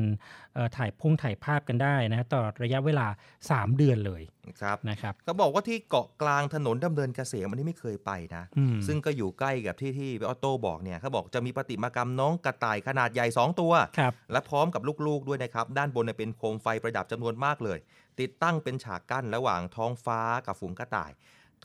[0.53, 3.07] เอ่อถ่ายพุ่งถ่ายภาพกันได้นะฮะต่อระยะเวลา
[3.41, 4.21] 3 เดือนเลย
[4.61, 17.79] ครับนะครับเขาบอกว่าที่เกาะกลางถนนดำเนินเกษมอันนี้ไม่เคยไปนะอืมซึ่งก็อยู่ใกล้กับที่ที่พี่ออโต้บอกเนี่ยเขาบอกจะมีประติมากรรมน้องกระต่ายขนาดใหญ่2ตัวครับและพร้อมกับลูกๆด้วยนะครับ ด้านบนเนี่ยเป็นโคมไฟประดับจำนวนมากเลย
[18.19, 21.11] ติดตั้งเป็นฉากกั้นระหว่างท้องฟ้ากับฝูงกระต่าย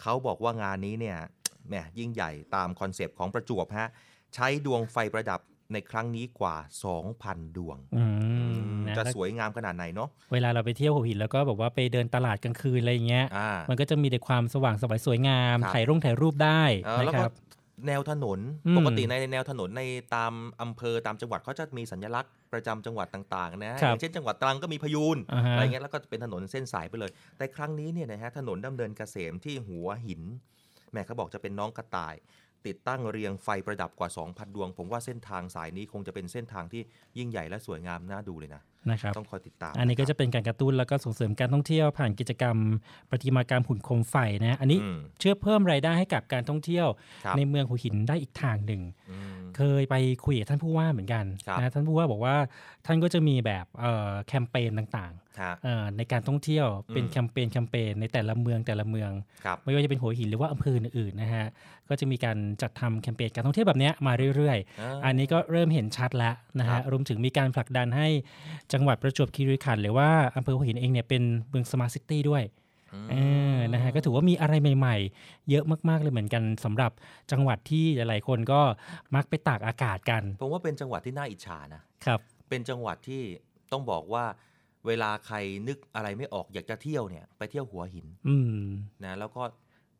[0.01, 1.19] เขาบอกว่างานนี้เนี่ย
[1.69, 3.89] แหมยิ่งใหญ่ตามคอนเซปต์ของประจวบฮะ
[4.35, 5.41] ใช้ดวงไฟประดับ
[5.73, 6.57] ในครั้งนี้กว่า
[7.07, 8.05] 2,000 ดวงอื
[8.59, 17.33] มนะจะแล้วสวยงามขนาดไหนเนาะเวลาเราไปเที่ยวหัวหินแล้วก็แบบว่าไปเดินตลาดกลางคืนอะไรอย่างเงี้ยอ่ามันก็จะมีแต่ความสว่างสวยสวยงามครับถ่ายรูปถ่ายรูปได้เออนะแล้วคก็รับ
[17.89, 19.83] แนวถนนอืมปกติในแนวถนนใน
[20.15, 30.23] ตามอำเภอตามจังหวัดเขาจะมีสัญลักษณ์ประจำจังหวัดต่างๆนะอย่างเช่นจังหวัดตรังก็มีพยูนอ่าฮะอะไรเงี้ยแล้วก็เป็นถนนเส้นสายไปเลย แต่ครั้งนี้เนี่ยนะฮะถนนดำเนินเกษมที่หัวหิน
[30.93, 32.15] แม่เขาบอกจะเป็นน้องกระต่าย
[32.67, 36.83] ติดตั้งเรียงไฟประดับกว่า 2,000 ดวง ผมว่าเส้นทางสายนี้คงจะเป็นเส้นทางที่
[37.19, 42.57] ยิ่งใหญ่และสวยงามน่าดูเลยนะ นะครับต้องคอยติดตาม อันนี้ก็คจะรับเป็นการกระตุ้นแล้วก็ส่งเสริมการท่องเที่ยวผ่านกิจกรรม
[43.11, 44.17] ประติมากรรมหุ่นโคมไฟ
[44.47, 46.87] นะอันนี้อืมเชื่อเพิ่มรายได้ให้กับการท่องเที่ยว
[47.25, 52.37] ครับในเมืองหัวหินได้อีกทางหนึ่งอืมเคยไปคุยกับท่านผู้ว่าเหมือนกันครับนะท่านผู้ว่าบอกว่า
[52.87, 55.30] ท่านก็จะมีแบบเอ่อแคมเปญต่างฮะเอ่อ
[55.97, 59.11] ในการท่องเที่ยวเป็นอืมแคมเปญแคมเปญในแต่ละเมืองแต่ละเมือง
[59.45, 61.47] ครับไม่ว่าจะเป็นหัวหินหรือว่าอำเภออื่นๆนะฮะ
[61.89, 68.09] ก็จะมีการจัดทำแคมเปญการท่องเที่ยวแบบเนี้ยมาเรื่อยๆ อันนี้ก็เริ่มเห็นชัดแล้วนะครัฮะบรวมถึงมีการผลักดันให้
[68.73, 72.45] จังหวัดประจวบคีรีขันธ์หรือว่าอำเภอหัวหินเองเนี่ยเป็นเมืองสมาร์ทซิตี้ด้วย
[73.11, 73.15] เอ
[73.55, 76.93] อนะฮะก็ถือว่ามีอะไรใหม่ๆ เยอะมากๆเลยเหมือนกันสำหรับ
[77.33, 78.61] จังหวัดที่หลายๆคนก็
[79.15, 83.23] มักไปตากอากาศกัน ผมว่าเป็นจังหวัดที่น่าอิจฉานะครับ เป็นจังหวัดที่
[83.73, 84.25] ต้องบอกว่า
[84.87, 85.37] เวลาใคร
[85.69, 88.37] นึกอะไรไม่ออกอยากจะเที่ยวเนี่ยไปเที่ยวหัวหินอื
[88.69, 88.71] ม
[89.05, 89.43] นะแล้วก็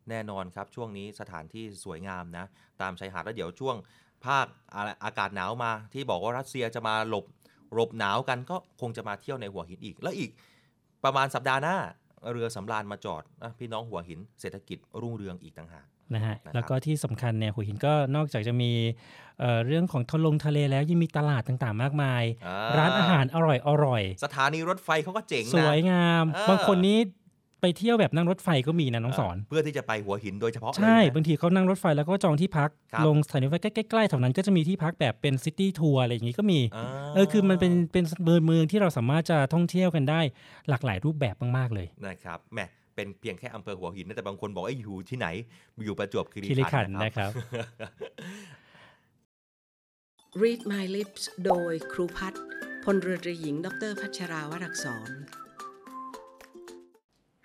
[0.09, 2.45] แน่นอนครับช่วงนี้สถานที่สวยงามนะ
[2.81, 3.75] ตามชายหาดแล้วเดี๋ยวช่วง
[4.25, 7.25] ภาคอะไรอากาศหนาวมาที่บอกว่ารัสเซียจะมาหลบ
[7.73, 10.31] หลบหนาวกันก็คงจะมาเที่ยวในหัวหินอีก แล้วอีก
[11.03, 11.77] ประมาณสัปดาห์หน้า
[12.31, 15.85] เรือสำราญมาจอดนะพี่น้องหัวหินเศรษฐกิจรุ่งเรืองอีกต่างหาก
[16.15, 18.71] นะฮะนะครับแล้วก็ที่สำคัญเนี่ยหัวหินก็นอกจากจะมี
[19.39, 26.99] เอ่อเรื่องของทะลงทะเลแล้วยังมีตลาดต่างๆ มากมายอ่ร้านอาหารอร่อยอร่อยสถานีรถไฟเขาก็เจ๋งสนะวยงามเออบางคนนี้
[27.61, 40.21] ไปเที่ยวแบบนั่งรถไฟก็มีนะน้องสอน เพื่อที่จะไปหัวหินโดยเฉพาะใช่เลยนะบางทีเขานั่งรถไฟแล้วก็จองที่พักครับลงสถานีรถไฟใกล้ๆแถวนั้นก็จะมีที่พักแบบเป็นซิตี้ทัวร์อะไรอย่างนี้ก็มีาเออคือมันเป็นเป็นเมืองเมืองที่เราสามารถจะท่องเที่ยวกันได้
[40.69, 42.59] หลากหลายรูปแบบมากๆเลยนะครับแหม
[42.95, 45.27] เป็นเพียงแค่อำเภอหัวหินนะแต่บางคนบอกไอ้ยอยู่ที่ไหน
[45.85, 47.31] อยู่ประจวบคีคีรีรีขัขันนธ์ธ์นะนะคครัรับบ
[50.41, 52.41] Read My Lips โดยครูพัฒน์
[52.83, 55.09] พลเรือตรีหญิง ดรพัชราวรักษร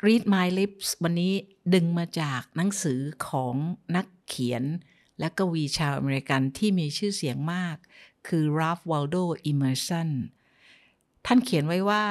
[0.07, 1.35] Read My Lips วันนี้
[1.75, 3.55] ดึงมาจากหนังสือของ
[3.97, 4.65] นักเขียน
[5.19, 7.77] และกวีชาวอเมริกันที่มีชื่อเสียงมาก
[8.29, 10.09] คือ Ralph Waldo Emerson
[11.27, 12.05] ท่านเขียนไว้ว่า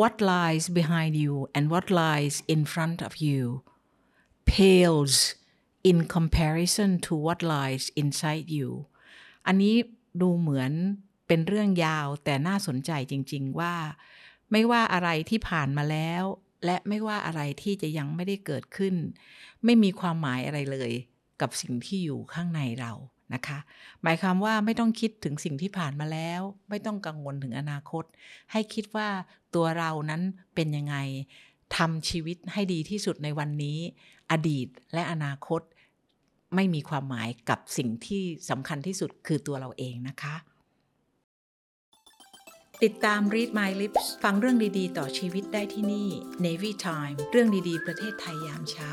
[0.00, 3.42] What lies behind you and what lies in front of you
[4.52, 5.14] pales
[5.90, 8.68] in comparison to what lies inside you
[9.46, 9.74] อันนี้
[10.22, 10.72] ดูเหมือน
[11.26, 13.74] เป็นเรื่องยาวแต่น่าสนใจจริง ๆ ว่า
[14.52, 16.24] ไม่ว่าอะไรที่ผ่านมาแล้ว
[16.64, 18.94] และไม่ว่าอะไรที่จะยังไม่ได้เกิดขึ้น
[19.64, 20.92] ไม่มีความหมายอะไรเลย
[21.40, 22.92] กับสิ่งที่อยู่ข้างในเรา
[23.34, 23.58] นะคะ
[24.02, 28.04] หมายความว่าไม่ต้องคิดถึงสิ่งที่ผ่านมาแล้ว ไม่ต้องกังวลถึงอนาคต
[28.52, 29.08] ให้คิดว่า
[29.54, 30.22] ตัวเรานั้น
[30.54, 30.96] เป็นยังไง
[31.76, 33.78] ทำชีวิตให้ดีที่สุดในวันนี้
[34.30, 35.60] อดีตและอนาคต
[36.54, 40.36] ไม่มีความหมายกับสิ่งที่สำคัญที่สุดคือตัวเราเองนะคะ
[42.84, 46.08] ติดตาม Read My Lips ฟังเรื่องดีๆ ต่อชีวิตได้ที่นี่
[46.44, 48.92] Navy Time เรื่องดีๆ ประเทศไทยยามเช้า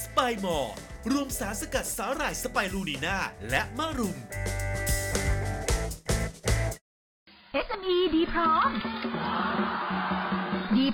[0.00, 0.74] สไปมอร์
[1.10, 3.16] รวมสารสกัดสาหร่ายสไปรูนีนา
[3.50, 4.18] และมะรุม
[7.66, 8.70] SME ดีพร้อม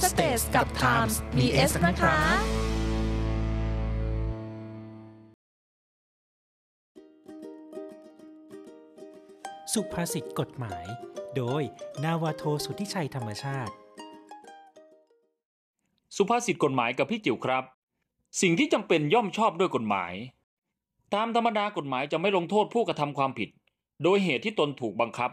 [0.00, 2.16] www.thestagetimes.com Stage กับ Times มี S นะคะ
[9.72, 10.84] สุภาษิตกฎหมาย
[11.36, 11.62] โดย
[12.04, 13.74] นาวาโทสุทธิชัยธรรมชาติ
[16.16, 17.64] สุภาษิตกฎหมายกับพี่จิ๋วครับ
[18.42, 20.12] สิ่งที่จำเป็นย่อมชอบด้วยกฎหมาย
[21.14, 23.48] ตามธรรมดากฎหมายจะไม่ลงโทษผู้กระทำความผิด
[24.02, 25.30] โดยเหตุที่ตนถูกบังคับ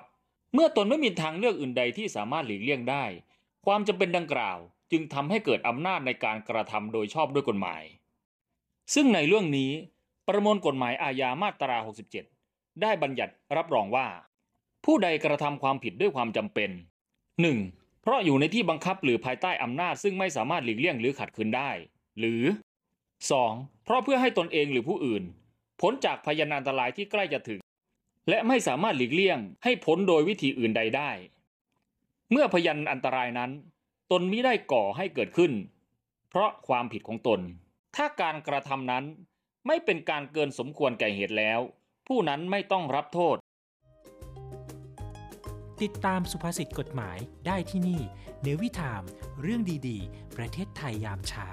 [0.54, 3.04] เมื่อตนไม่มีทางเลือกอื่นใดที่สามารถหลีกเลี่ยงได้
[3.66, 4.58] ความจำเป็นดังกล่าว
[4.92, 7.84] จึงทำให้เกิดอำนาจในการกระทำโดยชอบด้วยกฎหมาย
[8.94, 9.72] ซึ่งในเรื่องนี้
[10.28, 11.78] ประมวลกฎหมายอาญามาตรา
[12.26, 14.08] 67 ได้บัญญัติรับรองว่า
[14.86, 16.70] ผู้ใดกระทำความผิดด้วยความจำเป็น
[17.38, 18.02] 1.
[18.02, 21.72] เพราะอยู่ในที่บังคับหรือภายใต้อำนาจซึ่งไม่สามารถหลีกเลี่ยงหรือขัดขืนได้
[22.20, 22.44] หรือ
[23.14, 23.84] 2.
[23.84, 25.24] เพราะเพื่อให้ตนเองหรือผู้อื่น
[25.82, 27.62] พ้นจากพยานอันตรายที่ใกล้จะถึง
[28.30, 31.12] และไม่สามารถหลีกเลี่ยงให้พ้นโดยวิธีอื่นใดได้
[32.32, 33.52] เมื่อพยานอันตรายนั้น
[34.12, 35.52] ตนมิได้ก่อให้เกิดขึ้น
[36.30, 37.40] เพราะความผิดของตน
[37.96, 39.04] ถ้าการกระทำนั้น
[39.68, 41.60] ไม่เป็นการเกินสมควรแก่เหตุแล้ว
[42.08, 43.38] ผู้นั้นไม่ต้องรับโทษ
[45.82, 48.02] ติดตามสุภาษิตกฎหมายได้ที่นี่
[48.42, 49.04] เนวิทาม
[49.42, 51.48] เรื่องดีๆ ประเทศไทยยามเช้า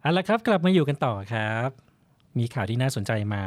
[0.00, 1.70] เอาละครับ กลับมาอยู่กันต่อครับ
[2.38, 3.42] มีข่าวที่น่าสนใจมา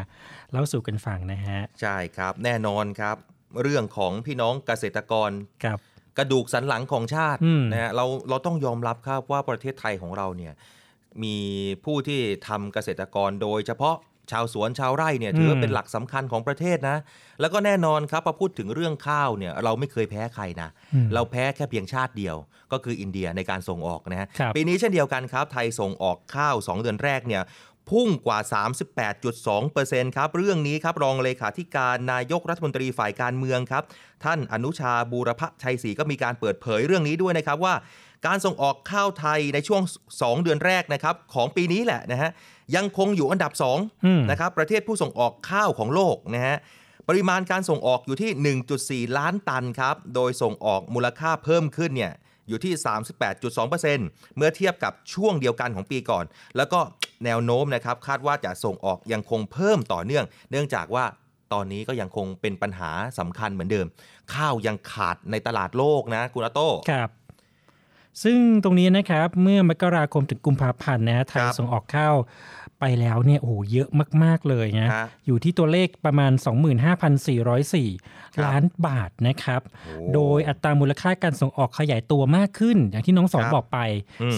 [0.51, 3.17] เล่าสู่กันฟังนะฮะ ใช่ครับ แน่นอนครับ
[3.61, 5.31] เรื่องของพี่น้องเกษตรกร
[5.63, 5.79] ครับ
[6.17, 10.53] กระดูกสันหลังของชาติอืมนะฮะเราเราต้องยอมรับครับว่าประเทศไทยของเราเนี่ย
[11.23, 11.37] มี
[11.85, 13.95] ผู้ที่ทำเกษตรกรโดยเฉพาะ
[14.31, 16.97] ชาวสวนชาวไร่เนี่ยถือว่าเป็นหลักสำคัญของประเทศนะ
[17.39, 22.35] แล้วก็แน่นอนครับพอพูดถึงเรื่องข้าวเนี่ยเราไม่เคยแพ้ใครนะอืมเราแพ้แค่เพียงชาติเดียว
[22.71, 27.43] ก็คืออินเดียในการส่งออกนะฮะครับปีนี้เช่นเดียวกันครับ ไทยส่งออกข้าว 2 เดือนแรกเนี่ย
[27.89, 28.39] พุ่งกว่า
[29.07, 33.83] 38.2%ครับ เรื่องนี้ครับรองเลขาธิการนายกรัฐมนตรีฝ่ายการเมืองครับ
[34.23, 37.73] ท่านอนุชาบูรพชัยศรีก็มีการเปิดเผยเรื่องนี้ด้วยนะครับว่า
[38.27, 39.81] การส่งออกข้าวไทยในช่วง
[40.13, 42.31] 2 เดือนแรกนะครับของปีนี้แหละนะฮะ
[42.75, 43.51] ยังคงอยู่อันดับ
[44.05, 46.57] อืม2นะครับประเทศผู้ส่งออกข้าวของโลกนะฮะ
[47.07, 52.13] ปริมาณการส่งออกอยู่ที่ 1.4 ล้านตันครับโดยส่งออกมูลค่าเพิ่มขึ้นเนี่ย
[52.49, 52.73] อยู่ที่
[53.35, 56.25] 38.2%เมื่อเทียบกับช่วงเดียวกันของปีก่อน
[56.57, 56.79] แล้วก็
[57.25, 61.05] แนวโน้มนะครับคาดว่าจะส่งออกยังคงเพิ่มต่อเนื่อง เนื่องจากว่า
[61.53, 63.85] ตอนนี้ก็ยังคงเป็นปัญหาสำคัญเหมือนเดิม
[64.33, 67.09] ข้าวยังขาดในตลาดโลกนะคุณอาโต้ครับ
[68.23, 72.15] ซึ่งตรงนี้นะครับเมื่อมกราคมถึงกุมภาพันธ์นะฮะไทยครับส่งออกข้าว
[72.79, 73.89] ไปแล้วเนี่ยโอ้โหเยอะ
[74.23, 83.79] มาก ๆ เลยนะฮะอยู่ที่ตัวเลขประมาณ 25,404ครับล้านบาทนะครับโอ้โดยอัตรามูลค่าการส่งออกขยายตัวมากขึ้น อย่างที่น้องสองครับบอกไป
[84.21, 84.37] อืม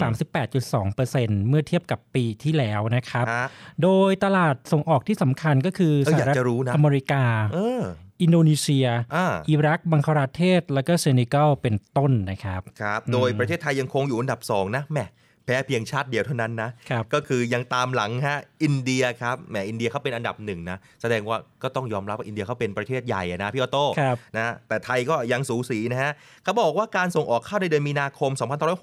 [0.72, 3.48] 38.2%เมื่อเทียบกับปีที่แล้วนะครับฮะ
[3.84, 7.24] โดยตลาดส่งออกที่สำคัญก็คือเออสอหยากรัฐจะรู้นะอเมริกา
[7.54, 7.82] เออ
[8.22, 15.00] อินโดนีเซียอ่าอิรัก บังคลาเทศ แล้วก็เซเนกัลเป็นต้นนะครับ ครับอืมโดยประเทศไทยยังคงอยู่อันดับ 2 นะแหม
[15.46, 26.12] แพ้เพียงชาติเดียวเท่านั้นนะครับก็คือยังตามหลังฮะอินเดียครับแหมอินเดียเขาเป็นอันดับหนึ่งนะแสดงว่าก็ต้องยอมรับว่าอินเดียเขาเป็นประเทศใหญ่อะนะพี่ออโต้ครับนะแต่ไทยก็ยังสูสีนะฮะ
[26.44, 28.32] เขาบอกว่าการส่งออกข้าวในเดือนมีนาคม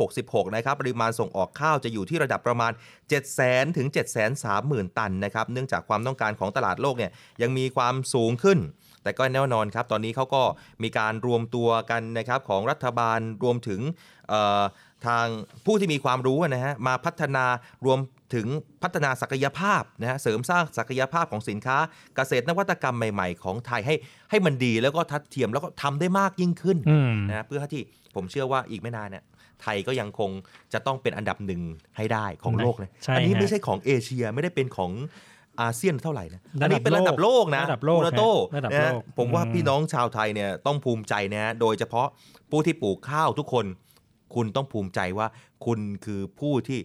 [0.03, 7.11] 2566 นะครับปริมาณส่งออกข้าวจะอยู่ที่ระดับประมาณ7 0 0 0 0ถึง 7 3 0 0 0 0 ตันนะครับเนื่องจากความต้องการของตลาดโลกเนี่ย
[7.43, 8.61] ยังมีความสูงขึ้น
[9.03, 10.43] แต่ก็แน่นอนครับ ตอนนี้เขาก็
[10.83, 13.81] มีการรวมตัวกันนะครับของรัฐบาลรวมถึง
[14.29, 14.63] เอ่อ
[15.07, 15.27] ทาง
[15.67, 17.45] ผู้ที่มีความรู้นะฮะมาพัฒนา
[17.87, 17.99] รวม
[18.35, 18.47] ถึง
[18.83, 21.77] พัฒนาศักยภาพนะฮะเสริมสร้างศักยภาพของสินค้า
[22.17, 23.95] เกษตรนวัตกรรมใหม่ๆ ของไทยให้
[24.31, 27.83] ให้มันดีแล้วก็ทัดเทียมแล้วก็ทำได้มากยิ่งขึ้นอืมนะเพื่อที่
[28.15, 29.25] ผมเชื่อว่าอีกไม่นานเนี่ย
[29.63, 30.31] ไทยก็ยังคง
[30.73, 31.63] จะต้องเป็นอันดับหนึ่ง
[31.97, 34.93] ให้ได้ของโลกเลยใช่อันี้ฮะไม่ใช่ของเอเชียไม่ได้เป็นของ
[35.61, 42.09] อาเซียนเท่าไหร่นะระดับอันนี้เป็นระดับโลกนะระดับโลกคุณโต้ฮะระดับนะโลฮะกผมว่าอืมพี่น้องชาวไทยเนี่ยต้องภูมิใจนะฮะโดยเฉพาะ
[42.51, 43.65] ผู้ที่ปลูกข้าวทุกคน
[44.35, 45.27] คุณต้องภูมิใจว่า
[45.65, 46.79] คุณคือผู้ที่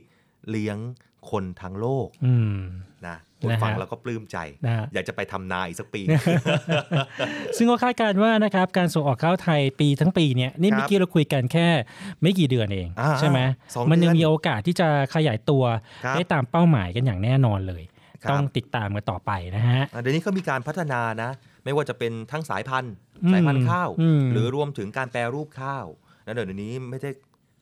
[0.50, 0.78] เลี้ยง
[1.32, 2.60] คนทั้งโลกอืม
[3.08, 6.02] นะคุณนะฮะฟังแล้วก็ปลื้มใจนะฮะอยากจะไปทำนาอีกสักปี
[7.58, 11.68] ซึ่งก็คาดการณ์ว่านะครับการส่งออกข้าวไทยปีทั้งปีเนี่ยนี่ครับเมื่อกี้เราคุยกันแค่
[12.22, 13.40] ไม่กี่เดือนเองอ่าใช่ไหม
[13.76, 15.64] สองมันยังเดือนมีโอกาสที่จะขยายตัว
[16.06, 17.84] ครับได้ตามเป้าหมายกันอย่างแน่นอนเลย
[18.24, 21.30] ครับต้องติดตามกันต่อไปนะฮะอะเดี๋ยวนี้เขามีการพัฒนานะ
[21.64, 25.86] ไม่ว่าจะเป็นทั้งสายพันธุ์อืมสายพันธุ์ข้าวอืมหรือรวมถึงการแปรรูปข้าว
[26.26, 27.10] นะเดี๋ยวนี้ไม่ได้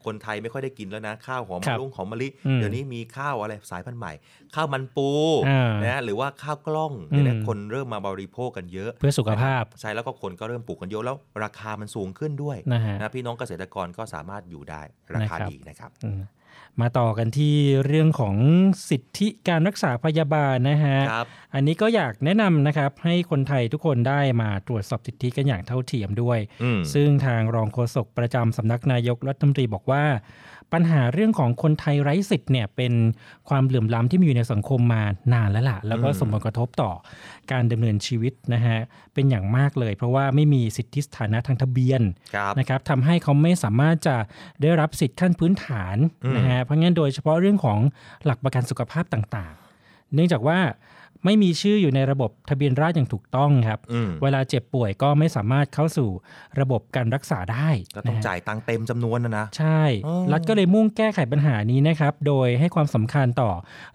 [0.06, 4.14] คนไทยไม่ค่อยได้กินแล้วนะ ข้าวหอมครับรุ่งหอมมะลิอืมเดี๋ยวนี้มีข้าวอะไรสายพันธุ์ใหม่
[4.56, 5.10] ข้าวมันปู
[5.48, 14.82] อ่านนะหรือว่าข้าวกล้องเนี่ยนะอืมคนเริ่มมาบริโภคกันเยอะ เพื่อสุขภาพใช่แล้วก็คนก็เริ่มปลูกกันเยอะแล้ว ราคามันสูงขึ้นด้วยนะฮะนะพี่น้องเกษตรกรก็สามารถอยู่ได้
[15.14, 16.12] ราคานะครับดีนะครับอื
[16.80, 17.56] มมาต่อกันที่
[17.86, 18.36] เรื่องของ
[18.90, 30.04] สิทธิการรักษาพยาบาลนะฮะครับอันนี้ก็อยากแนะนำนะครับให้คนไทยทุกคนได้มาตรวจสอบสิทธิกันอย่างเท่าเทียมด้วยอืมซึ่งทางรองโฆษกประจำสำนักนายกรัฐมนตรีบอกว่า
[30.74, 32.94] ปัญหาเรื่องของคนไทยไร้สิทธิ์เนี่ยเป็น
[33.50, 35.04] ความเหลื่อมล้ำที่มีอยู่ในสังคมมา
[35.34, 36.92] นานแล้วล่ะ แล้วก็อืมส่งผลกระทบต่อ
[37.52, 38.78] การดำเนินชีวิตนะฮะ
[39.14, 42.02] เป็นอย่างมากเลย เพราะว่าไม่มีสิทธิสถานะทางทะเบียน
[42.36, 44.16] ครับนะครับทำให้เขาไม่สามารถจะ
[44.62, 47.80] ได้รับสิทธิขั้นพื้นฐานอืมนะฮะเพราะงั้นโดยเฉพาะเรื่องของ
[48.26, 49.54] หลักประกันสุขภาพต่าง
[49.84, 50.60] ๆ เนื่องจากว่า
[51.26, 56.10] ไม่มีชื่ออยู่ในระบบทะเบียนราษฎร์อย่างถูกต้องครับอืมเวลาเจ็บป่วยก็ไม่สามารถเข้าสู่
[56.60, 63.52] ระบบการรักษาได้ก็ต้องนะฮะจ่ายตังค์เต็มจำนวนนะนะ ใช่อ๋อรัฐก็เลยมุ่งแก้ไขปัญหานี้นะครับ โดยให้ความสำคัญต่อ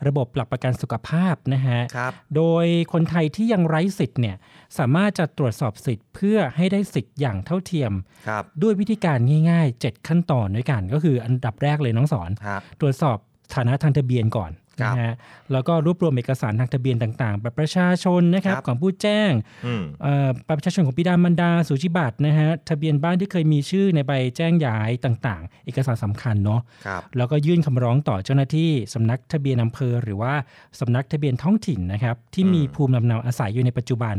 [0.07, 4.37] ระบบหลักประกันสุขภาพนะฮะครับโดยคนไทยที่ยังไร้สิทธิ์เนี่ย
[4.79, 7.93] สามารถจะตรวจสอบสิทธิ์เพื่อให้ได้สิทธิ์อย่างเท่าเทียม
[8.29, 9.19] ครับด้วยวิธีการ
[9.51, 13.17] ง่าย ๆ 7 ขั้นตอนด้วยกัน ก็คืออันดับแรกเลยน้องสอนฮะตรวจสอบ
[13.55, 15.15] ฐานะทางทะเบียนก่อนครับ นะฮะ
[15.53, 19.31] แล้วก็รวบรวมเอกสารทางทะเบียนต่างๆแบบประชาชนนะครับครับของผู้แจ้ง
[19.67, 30.35] อืมเอ่อบัตรประชาชนของบิดามารดาสูจิบัตรนะฮะทะเบียนบ้านที่เคยมีชื่อในใบแจ้งย้ายต่างๆ เอกสารสำคัญเนาะครับแล้วก็ยื่นคำร้องต่อเจ้าหน้าที่สำนักทะเบียนอำเภอหรือว่า
[30.81, 34.17] สำนักทะเบียนท้องถิ่นนะครับที่มีอืมภูมิลำเนาอาศัยอยู่ในปัจจุบัน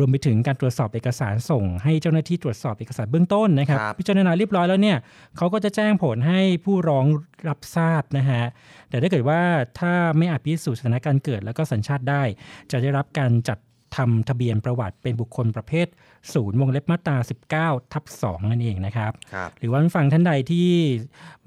[0.00, 4.98] รวมไปถึงการตรวจสอบเอกสารส่ง ให้เจ้าหน้าที่ตรวจสอบเอกสารเบื้องต้นนะครับครับ พิจารณาเรียบร้อยแล้วเนี่ย
[5.36, 7.06] เขาก็จะแจ้งผลให้ผู้ร้อง
[7.48, 8.42] รับทราบนะฮะ
[8.88, 9.40] แต่ถ้าเกิดว่า
[9.80, 12.22] ถ้าไม่อาจพิสูจน์สถานะการเกิดแล้วก็สัญชาติได้
[12.70, 13.58] จะได้รับการจัด
[13.96, 15.86] ทำทะเบียนประวัติเป็นบุคคลประเภท
[16.34, 17.16] ศูนย์วงเล็บมาตรา
[17.54, 20.68] 19 ทับ 2 นั่นเองนะครับครับหรือว่าฟังท่านใดที่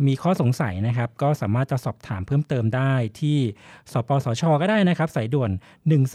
[0.07, 3.37] มีข้อสงสัยนะครับ ก็สามารถจะสอบถามเพิ่มเติมได้ที่
[3.91, 5.51] สปสช ก็ได้นะครับ สายด่วน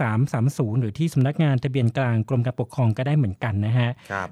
[0.09, 4.29] 1330 หรือที่สำนักงานทะเบียนกลางกรมการปกครองก็ได้เหมือนกันนะฮะครับ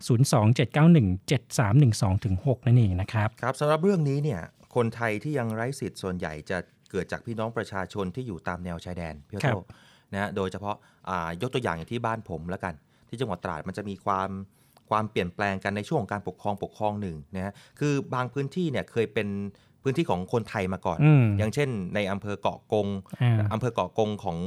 [2.16, 4.40] 027917312ถึง6นั่นเองนะครับครับสำหรับเรื่องนี้เนี่ย
[4.74, 6.58] คนไทยที่ยังไร้สิทธิ์ส่วนใหญ่จะ
[6.90, 9.64] เกิดจากพี่น้องประชาชนที่อยู่ตามแนวชายแดนพี่ครัโตบ
[10.12, 12.74] นะฮะโดยเฉพาะายกตัวอย่างอย่างที่บ้านผมแล้วกัน
[13.08, 14.28] ที่จังหวัดตราดมันจะมีความ
[14.90, 19.28] ความเปลี่ยนแปลงกันในช่วงของการปกครองปกครองหนึ่งนะฮะคือบางพื้นที่เนี่ยเคยเป็น
[19.86, 22.86] พื้นที่ของคนไทยมาก่อนอืมอย่างเช่น ในอำเภอเกาะกง
[23.22, 24.38] อ่าอำเภอเกาะกงของ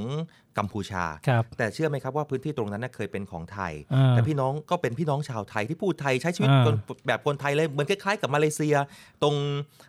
[0.58, 6.76] กัมพูชาครับแต่เชื่อไหมครับว่าพื้นที่ตรงนั้นน่ะเคยเป็นของไทยอ่าแต่พี่น้องก็เป็นพี่น้องชาวไทยที่พูดไทยใช้ชีวิตอ่าคน
[7.08, 8.76] แบบคนไทยเลยเหมือนคล้ายๆ กับมาเลเซีย
[9.24, 9.36] ตรง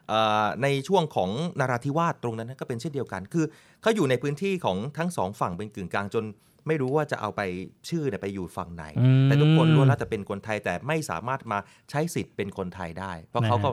[0.09, 3.45] เอ่อในช่วงของนาราธิวาสตรงนั้นนะก็เป็นเช่นเดียวกัน คือ
[3.83, 6.27] เขาอยู่ในพื้นที่ของทั้งสองฝั่งเป็นกึ่งกลางจน
[6.69, 7.41] ไม่รู้ว่าจะเอาไป
[7.89, 11.59] ชื่อเนี่ยไปอยู่ฝั่งไหนอืมแต่ทุกคนล้วนแล้วแต่เป็นคนไทยแต่ไม่สามารถมา
[11.91, 13.71] ใช้สิทธิ์เป็นคนไทยได้ เพราะนะฮะเขาก็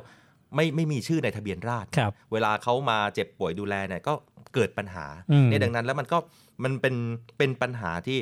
[0.55, 4.13] ไม่ไม่มีชื่อในทะเบียนราษฎร์ครับเวลาเขามาเจ็บป่วยดูแลเนี่ยก็
[4.55, 6.17] เกิดปัญหาอืมเนี่ยดังนั้นแล้วมันก็
[6.63, 6.95] มันเป็น
[7.38, 8.19] เป็นปัญหาที่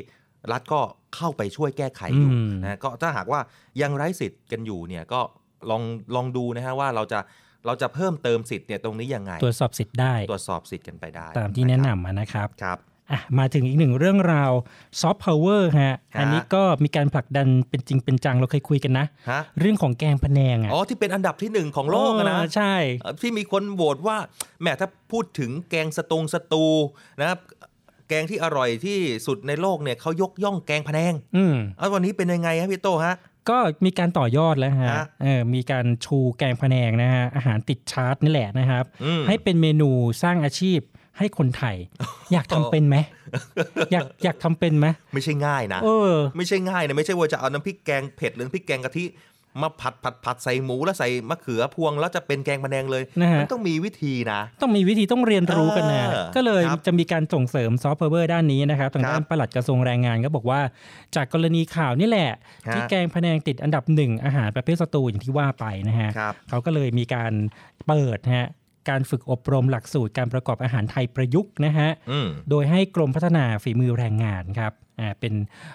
[0.52, 0.80] รัฐก็
[1.16, 3.40] เข้าไปช่วยแก้ไขอยู่อืมนะก็ถ้าหากว่า
[3.82, 5.20] ยังไร้สิทธิ์กันอยู่เนี่ยก็
[5.70, 5.82] ลอง
[6.14, 7.18] ลองดูนะฮะว่าเราจะ
[7.66, 12.78] เราจะเพิ่มเติมสิทธิ์เนี่ยตรงนี้ยังไง ตรวจสอบสิทธิ์ได้ ตรวจสอบสิทธิ์กันไปได้ ตามที่แนะนำอะนะครับครับ
[13.10, 14.52] อะมาถึงอีกหนึ่งเรื่องราว
[15.00, 24.16] ซอฟต์พาวเวอร์ฮะฮะอันนี้ก็มีการผลักดันเป็นจริงเป็นจังเราเคยคุยกันนะฮะเรื่องของแกงพะแนงอะอ๋อที่เป็นอันดับที่หนึ่งของโลกอะนะเออใช่เอ่อที่มีคนโหวตว่า
[24.60, 26.64] แหมถ้าพูดถึงแกงสตงสตู
[27.20, 27.38] นะครับ
[28.08, 33.16] แกงที่อร่อยที่สุดในโลกเนี่ยเขายกย่องแกงพะแนง อืมเอาวันนี้เป็นยังไงฮะพี่โตฮะ
[33.48, 39.90] ก็มีการต่อยอดแล้วฮะฮะเออมีการชูแกงพะแนงนะฮะอาหารติดชาร์ตนี่แหละนะครับอืมให้เป็นเมนู
[40.22, 40.80] สร้างอาชีพ
[41.18, 41.76] ให้คนไทย
[42.32, 42.96] อยากทำเป็นไหม
[43.92, 49.06] อยากอยากทำเป็นไหมไม่ใช่ง่ายนะเออ ไม่ใช่ง่ายนะไม่ใช่ว่าจะเอาน้ำพริกแกงเผ็ดหรือน้ำพริกแกงกะทิ
[49.62, 60.60] มาผัดผัดผัดใส่หมูแล้วใส่มะเขือพวงแล้วจะเป็นแกงพะแนงเลยนะฮะมันต้องมีวิธีนะ ต้องมีวิธีต้องเรียนรู้กันนะเออก็เลยครับจะมีการส่งเสริมซอฟต์พาวเวอร์ด้านนี้นะครับทางด้านครับปลัดกระทรวงแรงงานก็บอกว่า
[61.16, 62.30] จากกรณีข่าวนี่แหละ
[62.68, 67.32] ฮะที่แกงพะแนงติดอันดับหนึ่งอาหารประเภทสตูอย่างที่ว่าไปนะฮะครับเขาก็เลยมีการ
[67.86, 68.46] เปิดนะฮะ
[68.88, 75.34] การฝึกอบรมหลักสูตรการประกอบอาหารไทยประยุกต์นะฮะอืมโดยให้กรมพัฒนาฝีมือแรงงานครับอ่าเป็น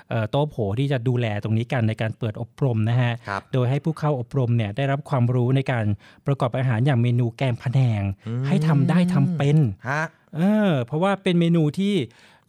[0.09, 5.86] เอ่อโต๊ะโผที่จะดูแลตรงนี้กันในการเปิดอบรมนะฮะครับโดยให้ผู้เข้าอบรมเนี่ยได้รับความรู้ในการ
[6.28, 9.57] ประกอบอาหารอย่างเมนูแกงพะแนงอืมให้ทำได้ทำเป็น
[9.89, 10.03] ฮะ
[10.38, 11.93] เออเพราะว่าเป็นเมนูที่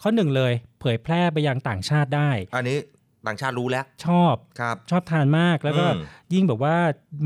[0.03, 2.79] ข้อหนึ่งเลย เผยแพร่ไปยังต่างชาติได้ อันนี้
[3.27, 6.03] ต่างชาติรู้แล้ว ชอบครับชอบทานมากแล้วก็อืม
[6.35, 6.77] ยิ่งแบบว่า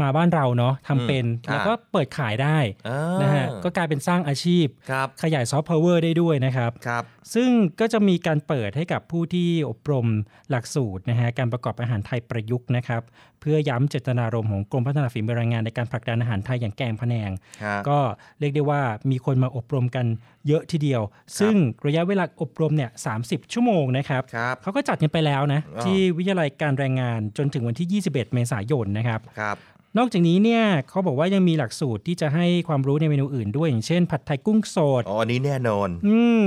[0.03, 7.05] มาบ้านเราเนาะทำเป็นอืมแล้วก็เปิดขายได้อ่านะฮะก็กลายเป็นสร้างอาชีพครับขยายซอฟต์พาวเวอร์ได้ด้วยนะครับครับ
[7.35, 7.51] ซึ่ง
[7.81, 10.07] ก็จะมีการเปิดให้กับผู้ที่อบรม
[10.51, 13.03] หลักสูตรนะฮะการประกอบอาหารไทยประยุกต์นะครับ
[13.41, 17.31] เพื่อย้ำเจตนารมณ์ของกรมพัฒนาฝีมือแรงงานในการผลักดันอาหารไทยอย่างแกงพะแนง
[17.65, 17.99] ฮะก็
[18.41, 18.81] เรียกได้ว่า
[19.11, 20.07] มีคนมาอบรมกัน
[20.49, 21.03] เยอะทีเดียว
[21.39, 21.55] ซึ่ง
[21.87, 23.15] ระยะเวลาอบรมเนี่ยสา
[23.53, 29.57] ชั่วโมงนะครับครับเขาก็จัดกันไปแล้วนะอ๋อที่วิทยาลัยการแรงงานจนถึงวันที่ 21 เมษายนนะครับครับ
[29.99, 36.47] นอกจากนี้เนี่ยเขาบอกว่ายังมีหลักสูตรที่จะให้ความรู้ในเมนูอื่นด้วยอย่างเช่น ผัดไทยกุ้งสดอ๋ออันนี้แน่นอน อืม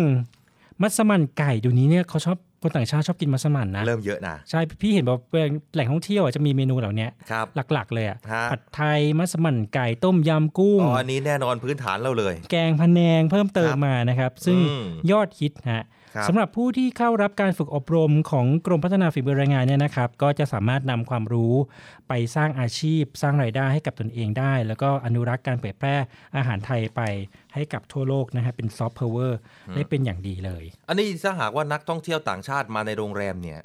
[0.81, 15.85] มัสมั่นไก่เดูนี้เนี่ยเขาชอบคนต่างชาติชอบกินมัสมั่นนะเริ่มเยอะนะใช่พี่เห็นบอกว่าแหล่งท่องเที่ยวอะจะมีเมนูเหล่านี้ครับหลักๆ เลยอะฮะผัดไทยมัสมั่นไก่ต้มยำกุ้งอ๋ออันนี้แน่นอนพื้นฐานเราเลย แกงพะแนงเพิ่มเติมครับมานะครับ ซึ่งอืมยอดฮิตฮะครับ
[16.27, 21.53] สำหรับผู้ที่เข้ารับการฝึกอบรมของกรมพัฒนาฝีมือแรงงานเนี่ยนะครับ ก็จะสามารถนำความรู้
[22.07, 25.95] ไปสร้างอาชีพ สร้างรายได้ให้กับตนเองได้ แล้วก็อนุรักษ์การเผยแพร่
[26.37, 27.01] อาหารไทยไป
[27.53, 29.39] ให้กับทั่วโลกนะฮะเป็นซอฟต์พาวเวอร์
[29.75, 33.59] ได้เป็นอย่างดีเลย อันนี้ถ้าหากว่านักท่องเที่ยวต่างชาติมาในโรงแรมเนี่ย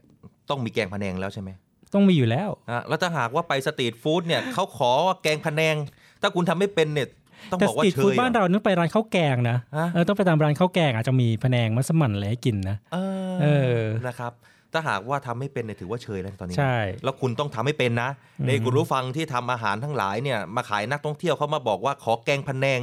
[0.50, 1.50] ต้องมีแกงพะแนงแล้วใช่ไหม
[1.94, 5.76] ต้องมีอยู่แล้วอะแล้วถ้าหากว่าไปสตรีทฟู้ดเนี่ยเขาขอว่าแกงพะแนง
[6.22, 12.98] ถ้าคุณทำไม่เป็นเนี่ยต้อง แต่บอกสว่าตรีทเชฟู้ดยบ้านเราต้องไปร้านข้าวแกงนะฮะเออต้องไปตามร้านข้าวแกงอาจจะมีพะแนงมัสมั่นอะไรให้กินนะเอ
[13.42, 14.32] เอออนะครับ
[14.72, 22.80] ถ้าหากว่าทำไม่เป็นเนี่ยถือว่าเชยแล้วตอนนี้ ใช่ แล้วคุณต้องทำให้เป็นนะอืมในคุณรู้ฟังที่ทำอาหารทั้งหลายเนี่ยมาขายนักท่องเที่ยวเขามาบอกว่าขอแกงพะแนง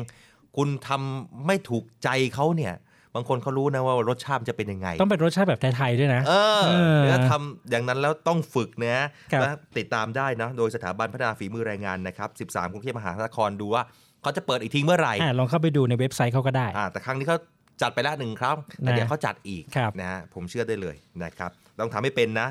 [0.57, 2.73] คุณทำไม่ถูกใจเขาเนี่ย
[3.15, 8.97] บางคนเขารู้นะว่ารสชาติมันจะเป็นยังไง ต้องเป็นรสชาติแบบไทยๆด้วยนะ เออเออแล้วทำอย่างนั้นแล้วต้องฝึกนะ
[9.33, 13.83] ครับนะติดตามได้นะ โดยสถาบันพัฒนาฝีมือแรงงานนะครับ 13กรุงเทพมหานครดูว่า
[14.21, 17.37] เขาจะเปิดอีกทีเมื่อไหร่อะลองเข้าไปดูในเว็บไซต์เขาก็ได้อ่าแต่ครั้งนี้เขา
[17.81, 22.47] จัดไปแล้วหนึ่งครั้งแต่นะเดี๋ยวเขาจัดอีกครับนะฮะผมเชื่อได้เลยนะครับต้องทำให้เป็นนะ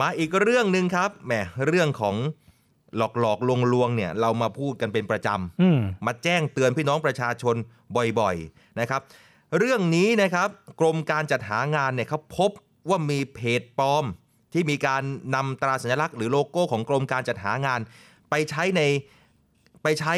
[0.00, 1.32] มาอีกเรื่องหนึ่งครับแหม
[1.66, 2.16] เรื่องของ
[2.96, 7.56] หลอกหลอกลวงลวงๆเนี่ยเรามาพูดกันเป็นประจำอืมมาแจ้งเตือนพี่น้องประชาชน
[8.18, 9.00] บ่อยๆนะครับ
[9.58, 10.48] เรื่องนี้นะครับ
[10.80, 12.50] กรมการจัดหางานเนี่ยเขาพบ
[12.88, 14.04] ว่ามีเพจปลอม
[14.52, 15.02] ที่มีการ
[15.34, 17.80] นำตราสัญลักษณ์หรือโลโก้ของกรมการจัดหางาน
[18.30, 18.82] ไปใช้ใน
[19.82, 20.14] ไปใช้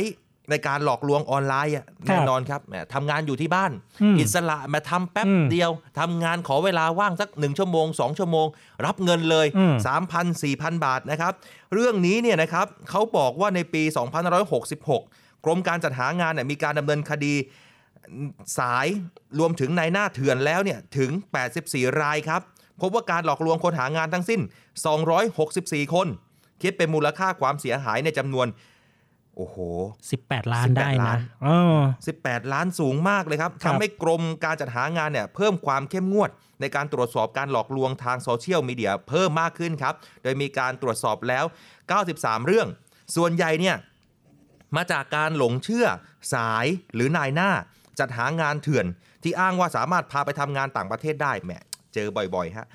[0.51, 3.72] ในการหลอกลวงออนไลน์อะครับแน่นอนครับแหมทำงานอยู่ที่บ้าน
[4.03, 5.70] อืมอิสระมาทำแป๊บอืมเดียว
[6.01, 8.47] ทำงานขอเวลาว่างสักหนึ่งชั่วโมงสองชั่วโมง
[8.86, 9.74] รับเงินเลยอืม
[10.09, 11.32] 3,000 4,000 บาทนะครับ
[11.74, 13.82] เรื่องนี้เนี่ยนะครับเขาบอกว่าในปี
[14.64, 17.34] 2566 กรมการจัดหางานเนี่ยมีการดำเนินคดี
[18.59, 18.86] สาย
[19.38, 21.11] รวมถึงในหน้าเถื่อนแล้วเนี่ยถึง
[21.57, 22.40] 84 รายครับ
[22.80, 24.40] พบว่าการหลอกลวงคนหางานทั้งสิ้น
[25.16, 26.07] 264 คน
[26.62, 28.47] คิดเป็นมูลค่าความเสียหายในจำนวน
[29.37, 29.57] โอ้โห
[30.11, 31.80] 18 ล้าน18ได้ล้านะนอ๋อ
[32.12, 36.30] 18ล้านสูงมากเลยครับครับทำให้กรมการจัดหางานเนี่ยเพิ่มความเข้มงวด
[36.61, 41.45] ในการตรวจสอบการหลอกลวงทางโซเชียลมีเดียเพิ่มมากขึ้นครับ โดยมีการตรวจสอบแล้ว
[41.97, 42.68] 93 เรื่อง
[43.16, 43.76] ส่วนใหญ่เนี่ย
[44.76, 45.87] มาจากการหลงเชื่อ
[46.35, 47.51] สายหรือนายหน้า
[47.99, 48.87] จัดหางานเถื่อน
[49.22, 51.53] ที่อ้างว่าสามารถพาไปทำงานต่างประเทศได้แหม
[51.95, 52.66] เจอบ่อยๆฮะ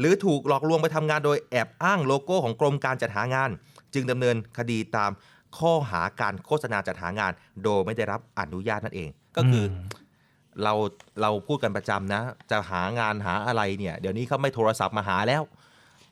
[0.00, 3.50] หรือถูกหลอกลวงไปทำงานโดยแอบอ้างโลโก้ของกรมการจัดหางาน
[3.94, 5.10] จึงดำเนินคดีตาม
[5.58, 7.32] ข้อหาการโฆษณาจัดหางาน
[7.64, 10.02] โดยไม่ได้รับอนุญาตนั่นเอง ก็คืออม
[10.62, 10.74] เรา
[11.22, 15.42] เราพูดกันประจำนะ จะหางานหาอะไรเนี่ย เดี๋ยวนี้เขาไม่โทรศัพท์มาหาแล้ว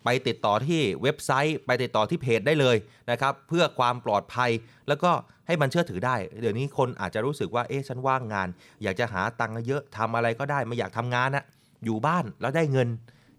[0.05, 2.77] ไปติดต่อที่เว็บไซต์ ไปติดต่อที่เพจได้เลย
[3.11, 4.51] นะครับ เพื่อความปลอดภัย
[4.89, 5.11] แล้วก็
[5.47, 8.49] ให้มันเชื่อถือได้ เดี๋ยวนี้คนอาจจะรู้สึกว่าเอ๊ะฉันว่างงาน
[8.83, 11.45] อยากจะหาตังค์เยอะทำอะไรก็ได้ไม่อยากทำงานนะ
[11.85, 12.89] อยู่บ้านแล้วได้เงิน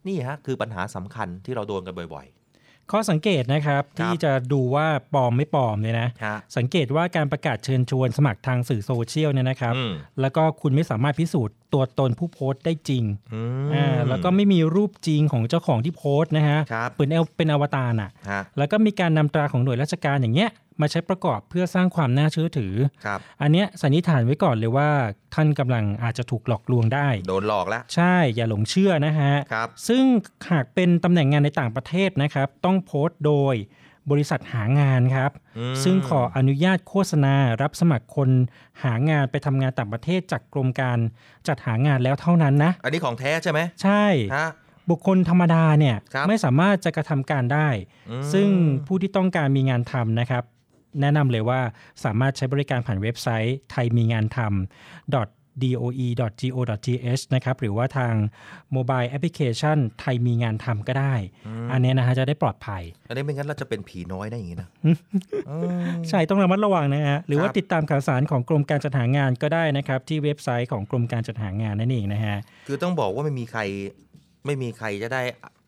[0.08, 2.28] นี่ฮะคือปัญหาสำคัญที่เราโดนกันบ่อย
[2.92, 13.04] ข้อสังเกตนะครับที่จะดูว่าปลอมไม่ปลอมเนี่ยนะๆฮะสังเกตว่าการประกาศเชิญชวนสมัครทางสื่อโซเชียลเนี่ยนะครับอืมแล้วก็คุณไม่สามารถพิสูจน์ตัวตนผู้โพสต์ได้จริง
[13.34, 20.50] อืมอ่าแล้วก็ไม่มีรูปจริงของเจ้าของที่โพสต์นะฮะครับเป็นเอเป็นอวตารอะฮะแล้วก็มีการนำตราของหน่วยราชการอย่างเงี้ย
[20.82, 22.74] มาใช้ประกอบเพื่อสร้างความน่าเชื่อถือ
[23.06, 24.90] ครับ อันเนี้ยสันนิษฐานไว้ก่อนเลยว่า
[25.36, 30.04] ท่านกำลังอาจจะถูกหลอกลวงได้ โดนหลอกแล้ว ใช่อย่าหลงเชื่อนะฮะ ครับ ซึ่ง
[30.52, 33.56] หากเป็นตำแหน่งงานในต่างประเทศนะครับ ต้องโพสต์โดย
[34.12, 38.30] บริษัทหางานครับ อืม ซึ่งขออนุญาตโฆษณารับสมัครคน
[38.84, 40.98] หางานไปทำงานต่างประเทศจากกรมการ
[41.48, 44.06] จัดหางานแล้วเท่านั้นนะ อันนี้ของแท้ใช่ไหมใช่
[44.38, 44.50] ฮะ
[44.90, 47.68] บุคคลธรรมดาเนี่ยครับ ไม่สามารถจะกระทำการได้
[48.10, 48.50] อืมซึ่ง
[48.88, 50.44] ผู้ที่ต้องการมีงานทำนะครับ
[51.02, 51.60] แนะนำเลยว่า
[52.04, 55.14] สามารถใช้บริการผ่านเว็บไซต์ไทยมีงานทำ
[55.64, 58.14] doe.go.th นะครับหรือว่าทาง
[58.72, 61.14] โมบายแอปพลิเคชันไทยมีงานทำก็ได้
[61.72, 64.70] อันเนี้ยนะฮะจะได้ปลอดภัย อันนี้ไม่งั้นเราจะเป็นผีน้อยได้อย่างนี้นะ
[66.10, 72.38] ใช่ต้องระมัดระวังนะฮะหรือว่าครับติดตามข่าวสารของกรมการจัดหางานก็ได้นะครับ ที่เว็บไซต์ของกรมการจัดหางานนั่นเองนะฮะ
[72.68, 73.62] คือต้องบอกว่าไม่มีใคร
[74.46, 75.22] ไม่มีใครจะได้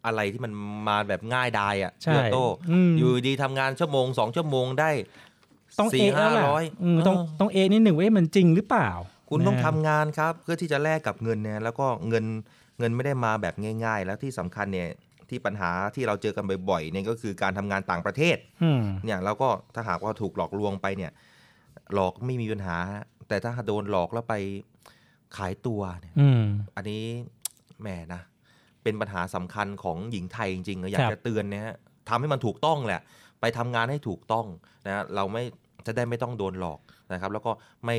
[0.05, 0.51] อะไรที่มัน
[0.87, 2.37] มาแบบง่ายดายอะใช่เพื่อโต
[2.71, 4.91] อืมอยู่ดีทำงานชั่วโมงสองชั่วโมงได้
[5.79, 8.89] ต้องสี่เอะแล้ห้าวล่ะร้อยอืมต้องเออต้องเอะนิดหนึ่งว่าเอ๊ะมันจริงหรือเปล่า
[9.29, 12.25] คุณต้องนะทำงานครับ เพื่อที่จะแลกกับเงินเนี่ยแล้วก็เงิน
[12.79, 14.89] เงินไม่ได้มาแบบง่าย ๆ แล้วที่สำคัญเนี่ย
[15.29, 21.11] ที่ปัญหาที่เราเจอกันบ่อยๆเนี่ยก็คือการทำงานต่างประเทศอืมเนี่ยแล้วก็ถ้าหากว่าถูกหลอกลวงไปเนี่ย
[21.93, 22.77] หลอกไม่มีปัญหา
[23.27, 24.35] แต่ถ้าโดนหลอกแล้วไป
[25.37, 26.43] ขายตัวเนี่ยอืม
[26.75, 27.03] อันนี้
[27.81, 28.21] แหมนะ
[28.85, 31.75] เป็นปัญหาสำคัญของหญิงไทยจริงๆอยาคกรับจะเตือนนะฮะ
[32.09, 33.01] ทำให้มันถูกต้องแหละ
[33.41, 34.45] ไปทำงานให้ถูกต้อง
[34.87, 35.43] นะฮะเราไม่
[35.85, 36.79] จะได้ไม่ต้องโดนหลอก
[37.13, 37.51] นะครับ แล้วก็
[37.85, 37.97] ไม่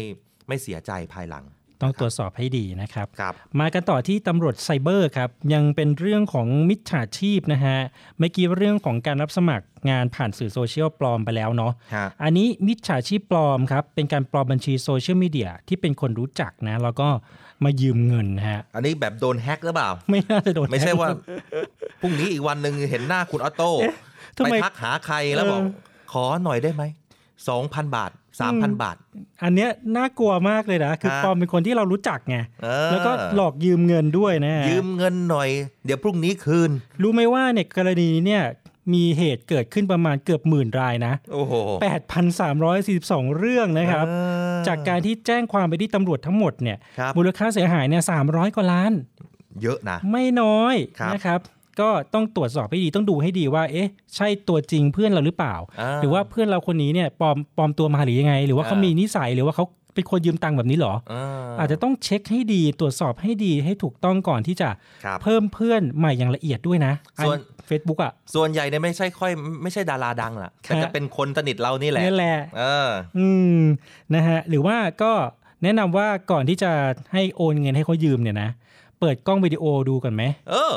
[0.49, 1.45] ไม่เสียใจภายหลัง
[1.81, 7.79] ต้องตรวจสอบให้ดีนะครับครับมากันต่อที่ตำรวจไซเบอร์ครับยังเป็นเรื่องของมิจฉาชีพนะฮะ
[8.19, 17.09] เมื่อกี้เรื่องของการรับสมัครงานผ่านสื่อโซเชียลปลอมไปแล้วเนาะฮะอันนี้มิจฉาชีพปลอมครับเป็นการปลอมบัญชีโซเชียลมีเดียที่เป็นคนรู้จักนะ แล้วก็
[17.65, 21.11] มายืมเงินฮะ อันนี้แบบโดนแฮ็กหรือเปล่า ไม่น่าจะโดนไม่ใช่แฮ็กว่า
[22.01, 23.73] พรุ่งนี้อีกวันหนึ่งเห็นหน้าคุณออโต้
[24.37, 26.83] ทำไปไมทักหาใครแล้วบอกเออขอหน่อยได้ไหม
[27.49, 28.11] สองพันบาท
[28.41, 28.97] สามพันบาท
[29.43, 35.49] อันเนี้ยน่ากลัวมากเลยนะ คือฮะปลอมเป็นคนที่เรารู้จักไงเออแล้วก็หลอกยืมเงินด้วยนะฮะยืมเงินหน่อย
[35.85, 36.71] เดี๋ยวพรุ่งนี้คืน
[37.03, 38.45] รู้ไหมว่าเนี่ยกรณีนี้เนี่ย
[38.95, 41.53] มีเหตุเกิดขึ้นประมาณเกือบหมื่นรายนะ โอ้โห
[42.47, 44.13] 8,342 เรื่องนะครับเอ
[44.55, 48.93] อจากการที่แจ้งความไปที่ตำรวจทั้งหมดเนี่ยครับมูลค่าเสียหายเนี่ย300 กว่าล้าน
[49.63, 51.41] เยอะนะ ไม่น้อยครับนะครับ
[51.81, 59.65] ก็ต้องตรวจสอบให้ดีต้องดูให้ดีว่า เอ๊ะ ใช่ตัวจริงเพื่อนเราหรือเปล่าอ่าหรือว่าเพื่อนเราคนนี้เนี่ยปลอมปลอมตัวมาหรือยังไง หรือว่าเขาอ่ามีมีนิสัยหรือว่าเขา
[59.95, 61.25] เป็นคนยืมตังค์แบบนี้เหรออ่า
[61.59, 64.69] อาจจะต้องเช็คให้ดีตรวจสอบให้ดีให้ถูกต้องก่อนที่จะ
[65.05, 66.93] ครับเพิ่มเพื่อนใหม่อย่างละเอียดด้วยนะ
[67.25, 73.61] ส่วนเฟซบุ๊กอะส่วนใหญ่เนี่ยไม่ใช่ค่อยไม่ใช่ดาราดังล่ะแต่จะเป็นคนสนิทเรานี่แหละนี่แหละเอออืม
[74.15, 75.13] นะฮะหรือว่าก็
[75.63, 76.71] แนะนำว่าก่อนที่จะ
[77.13, 78.51] ให้โอนเงินให้เขายืมเนี่ยนะ
[79.01, 80.73] เปิดกล้องวิดีโอดูก่อนไหมเออ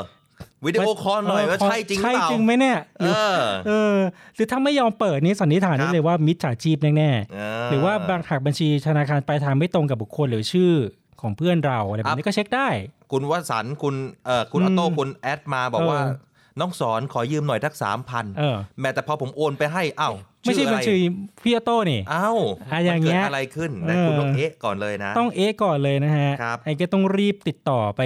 [0.64, 3.96] วิดีโอคอลหน่อยว่าใช่จริงหรือใช่เปล่าจริงไหมเนี่ยหเอรืออเออ
[4.34, 10.72] หรือถ้าไม่ยอมเปิดนี่สันนิษฐานครัได้บเลยว่ามิจฉาชีพแน่เอๆหรือว่าบางหากบัญชีธนาคารปลายทางไม่ตรงกับบุคคลหรือชื่อ
[11.20, 12.68] ของเพื่อนเราอะไรแบบนี้ก็เช็คได้
[13.12, 13.94] คุณวสันต์คุณ
[14.26, 16.14] เอ่อคุณอือมอโต้คุณแอดมาบอกว่าเออ
[16.60, 20.94] น้องสอนขอยืมหน่อยสักสามพันเออแม้แต่พอผมโอนไปให้อ้าว ไม่ใช่ออะบัญรชี
[21.42, 22.38] พี่ออโต้นี่อ้าว
[22.72, 28.00] อะอย่างเงี้ยมันกิดอะไรขึ้นแต่คุณเออต้องเอ๊ะก่อนเลยนะ ต้องเอะก่อนเลยนะฮะครับไอ้ก็ต้องรีบติดต่อไป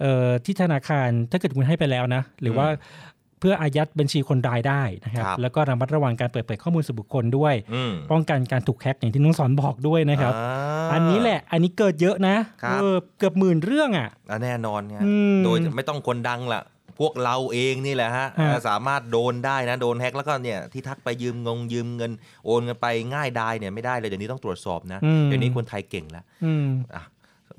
[0.00, 2.66] เอ่อที่ธนาคารถ้าเกิดคุณให้ไปแล้วนะ หรือว่า
[3.40, 16.60] เพื่ออายัดบัญชีคนรายได้นะครับครับแล้วก็ระมัดระวังการเปิดเผยข้อมูลส่วนบุคคลด้วยอืมป้องกันการถูกแฮ็กอย่างที่น้องสอนบอกด้วยนะครับาอันนี้แหละอันนี้เกิดเยอะนะครับเออเกือบหมื่นเรื่องอะอะแน่นอนไงอืมโดยไม่ต้องคนดังล่ะ
[17.00, 22.12] พวกเราเองนี่แหละฮะฮะสามารถโดนได้นะโดนแฮ็กแล้วก็เนี่ยที่ทักไปยืมงงยืมเงิน
[22.44, 26.66] โอนกันไปง่ายได้เนี่ยไม่ได้เลยเดี๋ยวนี้ต้องตรวจสอบนะอืมเดี๋ยวนี้คนไทยเก่งแล้วอืม
[26.96, 27.04] อะ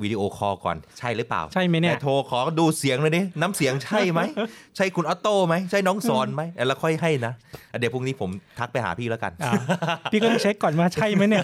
[0.03, 4.21] วิดีโอคอลก่อนใช่หรือเปล่า ใช่ไหมเนี่ยแต่โทรขอดูเสียงเลยดิน้ำเสียงใช่ไหม
[4.75, 7.33] ใช่คุณออโต้ไหมใช่น้องสอนไหมแล้วค่อยให้นะ
[7.71, 8.29] อะเดี๋ยวพรุ่งนี้ผม
[8.59, 9.53] ทักไปหาพี่แล้วกันอ่า
[10.11, 11.43] พี่ก็ต้องเช็คก่อนว่าใช่ไหมเนี่ย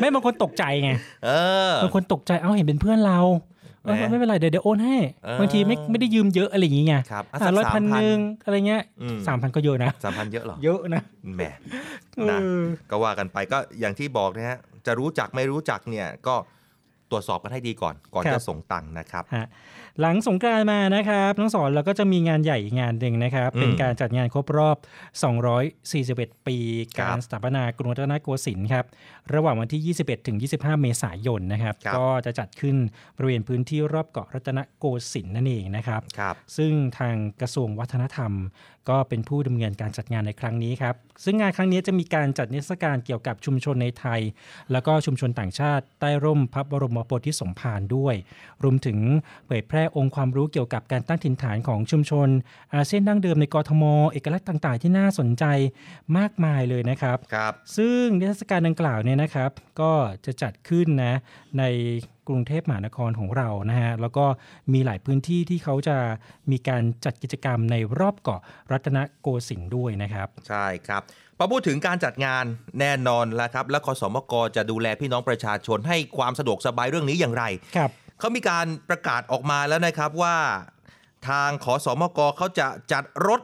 [0.00, 0.90] ไม่บางคนตกใจไง
[1.24, 1.30] เอ
[1.70, 3.49] อบางคนตกใจเอ้าเห็นเป็นเพื่อนเราเออแหม
[3.82, 11.02] ไม่เป็นไรเดี๋ยวเดี๋ยวโอนให้เออบางทีไม่ไม่ได้ยืมเยอะอะไรอย่างงี้ไงครับอะห้าร้อยสักพันหนึ่ง3,000อะไรเงี้ยอืมสามพันก็เยอะนะสามพันเยอะเหรอ เยอะนะ
[11.34, 11.42] แหม
[12.30, 16.34] นะเออก็ว่ากันไปก็อย่างที่บอกนะฮะจะรู้จักไม่รู้จักเนี่ยก็
[17.10, 19.46] ตรวจสอบกันให้ดีก่อนก่อนครับจะส่งตังค์นะครับฮะ
[20.00, 24.76] หลังสงกรานต์มานะครับน้องสอนเราก็จะมีงานใหญ่อีกงานหนึ่งนะครับอืมเป็นการจัดงานครบรอบ
[25.60, 26.56] 241 ปี
[26.96, 28.84] ครับการสถาปนากรุงรัตนโกสินทร์ครับ
[29.34, 32.76] ระหว่างวันที่ 21 ถึง 25 เมษายนนะครับครับก็จะจัดขึ้น
[33.16, 38.32] บริเวณพื้นที่รอบเกาะรัตนโกสินทร์นั่นเองนะครับครับซึ่งทางกระทรวงวัฒนธรรม
[38.90, 40.94] ก็เป็นผู้ดำเนินการจัดงานในครั้งนี้ครับ
[41.24, 44.20] ซึ่งงานครั้งนี้จะมีการจัดนิทรรศการเกี่ยวกับชุมชนในไทย
[44.72, 48.14] แล้วก็ชุมชนต่างชาติใต้ร่มพระบรมโพธิสมภารด้วย
[48.62, 48.98] รวมถึง
[49.46, 52.28] เผยแพร่องค์ความรู้เกี่ยวกับการตั้งถิ่นฐานของชุมชน
[52.74, 55.44] อาเซียนดั้งเดิมในกรทม เอกลักษณ์ต่าง ๆ ที่น่าสนใจ
[56.18, 59.92] มากมายเลยนะครับครับซึ่งนิทรรศการดังกล่าวเนี่ยนะครับก็
[60.26, 61.14] จะจัดขึ้นนะ
[61.58, 61.64] ใน
[62.28, 64.24] กรุงเทพมหานครของเรานะฮะแล้วก็
[64.72, 65.96] มีหลายพื้นที่ที่เขาจะ
[66.50, 68.40] มีการจัดกิจกรรมในรอบเกาะ
[68.72, 71.02] รัตนโกสินทร์ด้วยนะครับ ใช่ครับ
[71.38, 72.44] พอพูดถึงการจัดงาน
[72.80, 77.44] แน่นอนแล้วครับ แล้วคสมกจะดูแลพี่น้องประชาชนให้ความสะดวกสบายเรื่องนี้อย่างไร
[77.76, 80.36] ครับเขามีการประกาศออกมาแล้วนะครับว่า
[81.28, 83.40] ทางขอสมกเขาจะจัดรถ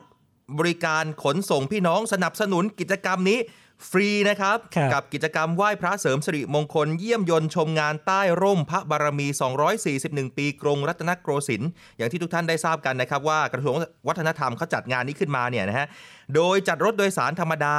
[0.58, 3.38] บริการขนส่งพี่น้องสนับสนุนกิจกรรมนี้
[3.90, 9.26] ฟรีนะครับครับ กับกิจกรรมไหว้พระเสริมสิริมงคลเยี่ยมยนต์ชมงานใต้ร่มพระบารมี
[9.82, 13.74] 241 ปีกรุงรัตนโกสินทร์อย่างที่ทุกท่านได้ทราบกันนะครับว่ากระทรวง
[14.08, 15.86] วัฒนธรรมเขาจัดงานนี้ขึ้นมาเนี่ยนะฮะ
[16.34, 17.76] โดยจัดรถโดยสารธรรมดา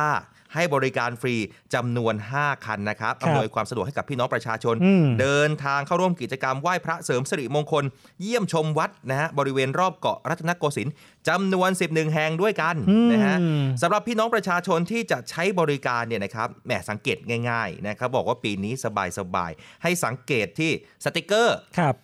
[0.58, 1.36] ให้บริการฟรี
[1.74, 7.84] จำนวน 5 คันนะครับครับอำนวยความสะดวกให้กับพี่น้องประชาชนอืมเดินทางเข้าร่วมกิจกรรมไหว้พระเสริมสิริมงคล
[8.22, 10.94] เยี่ยมชมวัดนะฮะบริเวณรอบเกาะรัตนโกสินทร์
[11.30, 13.38] จำนวน 11 แห่งด้วยกันอืมนะฮะ
[13.82, 17.18] สำหรับพี่น้องประชาชนที่จะใช้บริการเนี่ยนะครับแหมสังเกต
[17.50, 18.74] ง่ายๆนะครับบอกว่าปีนี้
[19.20, 20.72] สบายๆให้สังเกตที่
[21.04, 21.96] สติกเกอร์ครับ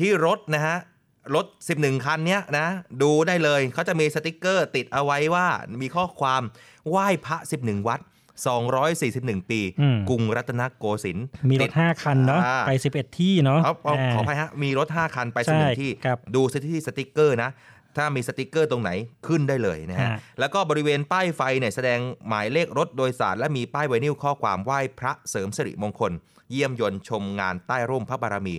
[0.00, 0.76] ที่รถนะฮะ
[1.34, 1.46] รถ
[1.76, 2.66] 11 คันเนี้ยนะ
[3.02, 5.46] ดูได้เลยเขาจะมีสติกเกอร์ติดเอาไว้ว่า
[5.82, 6.42] มีข้อความ
[6.90, 8.00] ไหว้พระ 11 วัด
[8.94, 16.42] 241 ปีอืมกรุงรัตนโกสินทร์มีรติถด5คันเนาะอ่าไป 11 ที่เนาะเอาเอาาขออภัยฮะ มีรถ 5 คันไปใช่สหนึ่งที่ครับดู
[16.72, 17.50] ที่สติกเกอร์นะ
[17.96, 18.90] ถ้ามีสติกเกอร์ตรงไหน
[19.26, 26.12] ขึ้นได้เลยนะฮะฮะ แล้วก็บริเวณป้ายไฟเนี่ยแสดงหมายเลขรถโดยสาร และมีป้ายไวนิลข้อความไหว้พระเสริมสิริมงคล
[26.52, 28.54] เยี่ยมยนต์ชมงานใต้ร่มพระบารมี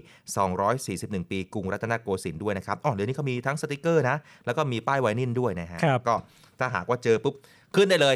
[0.63, 6.15] 241 ปีกรุงรัตนโกสินทร์ด้วยนะครับอ๋อเดี๋ยวนี้เขามีทั้งสติกเกอร์นะ แล้วก็มีป้ายไวนิลด้วยนะฮะครับก็
[6.59, 7.35] ถ้าหากว่าเจอปุ๊บ
[7.75, 8.15] ขึ้นได้เลย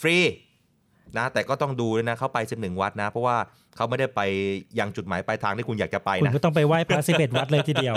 [0.00, 0.16] ฟรี
[1.18, 3.36] นะแต่ก็ต้องดูด้วยนะเข้าไป 11 วัดนะ เพราะว่า
[3.76, 4.20] เขาไม่ได้ไป
[4.78, 7.94] ยังจุดหมายปลายทางที่คุณอยากจะไปคุณนะก็ต้องไปไหว้พระ11วัดเลยทีเดียว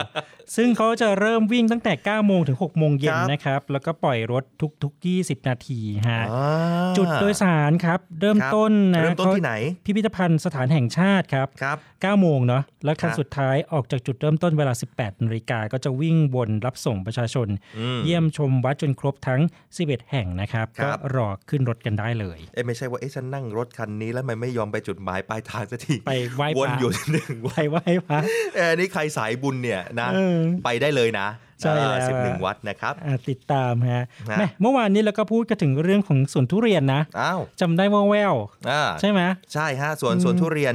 [0.56, 4.44] ซึ่งเขาจะเริ่มวิ่งตั้งแต่9โมงถึง6โมงเย็นครับนะครับ แล้วก็ปล่อยรถ
[4.84, 9.54] ทุกๆ20นาทีฮะอ่าจุดโดยสารครับ เริ่มครับต้นนะเริ่มต้นที่ไหน
[9.86, 17.48] พิพิธภัณฑ์สถานแห่งชาติครับครับ9โมงเนาะแล้วคันครับสุดท้ายออกจากจุดเริ่มต้นเวลา 18นาฬิกาก็จะวิ่งวนรับส่งประชาชน
[17.78, 19.42] อืมเยี่ยมชมวัดจนครบทั้ง
[19.76, 28.20] 11 แห่งนะครับครัก็บรอขึ้นรถกันได้เลยเอ้ยไม่ใช่ว่าเอ๊ะฉันนั่งรถคันนี้แล้วมันไม่ยอมไปจุดหมายปลายทางสักทีไปไหว้พระวนอยู่หนึ่งไปไหว้พระ
[28.56, 31.28] เออนี่ใครสายบุญเนี่ยนะเออไปได้เลยนะ
[31.62, 38.36] ใช่แล้วสิบหนึ่งวัดนะครับอ่าติดตามฮะฮะแม่เมื่อวานนี้เราก็พูดกันถึงเรื่องของสวนทุเรียนนะอ้าวจำได้ว่าแวว
[38.70, 39.22] อ่าใช่ไหม
[39.54, 40.74] ใช่ฮะส่วนอืมส่วนทุเรียน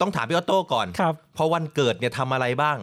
[0.00, 2.76] ต้องถามพี่ออโต้ก่อนครับพอวันเกิดเนี่ยทำอะไรบ้าง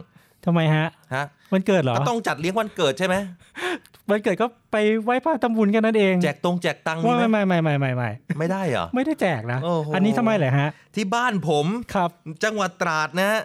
[0.45, 3.15] ทำไมฮะฮะวันเกิดเหรอก็ต้องจัดเลี้ยงวันเกิดใช่ไหม
[4.09, 12.09] วันเกิดก็ไปไหว้พระทำบุญกันนั่นเอง แจกตรงแจกตังค์มีว่าไหมไม่ไม่ไม่ไม่ไม่ไม่ไม่ได้เหรอ ไม่ได้แจกนะโอ้โหอันนี้ทำไมเหรอฮะ ที่บ้านผมครับ
[12.43, 13.41] จังหวัดตราดนะฮะ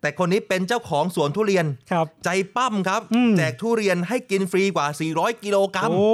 [0.00, 4.86] แต่คนนี้เป็นเจ้าของสวนทุเรียนครับ ใจปั้มครับอืมแจกทุเรียนให้กินฟรีกว่า
[5.16, 6.10] 400 กิโลกรัมโอ้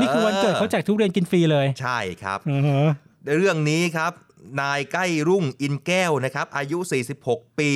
[0.00, 2.80] นี่คือวันเกิดเขาแจกทุเรียนกินฟรีเลย ใช่ครับอือฮะ
[3.38, 4.12] เรื่องนี้ครับ
[4.60, 6.78] นายใกล้รุ่งอินแก้วนะครับอายุ
[7.18, 7.70] 46 ปี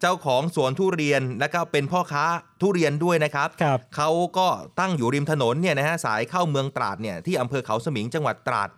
[0.00, 2.24] เจ้าของสวนทุเรียนและก็เป็นพ่อค้า
[2.60, 4.48] ทุเรียนด้วยนะครับครับเขาก็
[4.80, 8.68] ตั้งอยู่ริมถนนเนี่ยนะฮะสายเข้าเมืองตราดเนี่ยที่อำเภอเขาสมิงจังหวัดตราด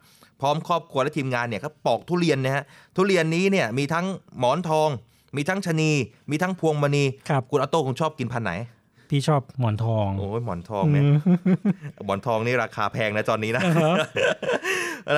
[0.41, 2.64] พร้อมครอบครัวและทีมงานเนี่ยเขาปอกทุเรียนนะฮะ
[2.97, 4.07] ทุเรียนนี้เนี่ยมีทั้ง
[4.39, 4.89] หมอนทอง
[5.36, 5.93] มีทั้งชะนี
[6.30, 8.53] มีทั้งพวงมณีครับคุณออโต้คงชอบกินพันธุ์ไหน
[9.11, 11.05] พี่ชอบหมอนทอง โอ้ยหมอนทองเนี่ย
[12.07, 13.97] หมอนทองนี่ราคาแพงนะตอนนี้นะอ่าฮะ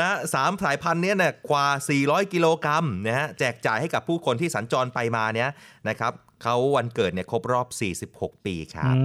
[0.01, 1.67] นะสามสายพันธุ์เนี้ยเนี่ยกว่า
[2.01, 5.51] 400 กิโลกรัมนะฮะแจกจ่ายให้กับผู้คนที่สัญจรไปมาเนี่ย
[5.89, 6.13] นะครับ
[6.43, 7.67] เขาวันเกิดเนี่ยครบรอบ
[8.39, 8.97] 46 ปีครัอืบ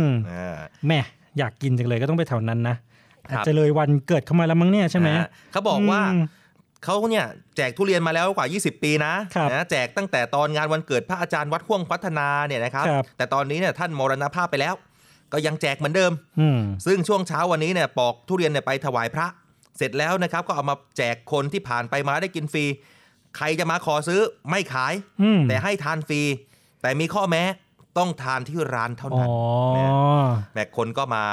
[0.00, 0.02] ม
[0.32, 1.00] อ่าแม่
[1.38, 2.76] อยากกินจังเลยก็ต้องไปแถวนั้นนะ
[3.30, 6.24] ครัอาบจจะเลยวันเกิดเข้ามาแล้วมั้งเนี่ยใช่ไหมนะฮะเขาบอกว่าอืม
[6.84, 14.74] เขาเนี่ยแจกทุเรียนมาแล้วกว่า 20 ปีนะครับนะแจกตั้งแต่ตอนงานวันเกิดพระอาจารย์วัดห่วงพัฒนาเนี่ยนะครับครับแต่ตอนนี้เนี่ยท่านมรณภาพไปแล้ว
[15.32, 19.26] ก็ยังแจกเหมือนเดิมอืมซึ่งช่วงเช้าวันนี้เนี่ยปอกทุเรียนเนี่ยไปถวายพระ
[19.78, 22.64] เสร็จแล้วนะครับก็เอามาแจกคนที่ผ่านไปมาได้กินฟรี
[23.36, 24.20] ใครจะมาขอซื้อ
[24.50, 26.22] ไม่ขายอืมแต่ให้ทานฟรี
[26.82, 27.42] แต่มีข้อแม้
[27.98, 29.28] ต้องทานที่ร้านเท่าอ๋อนั้น
[29.78, 29.90] นะ
[30.54, 31.24] แม่คนก็มา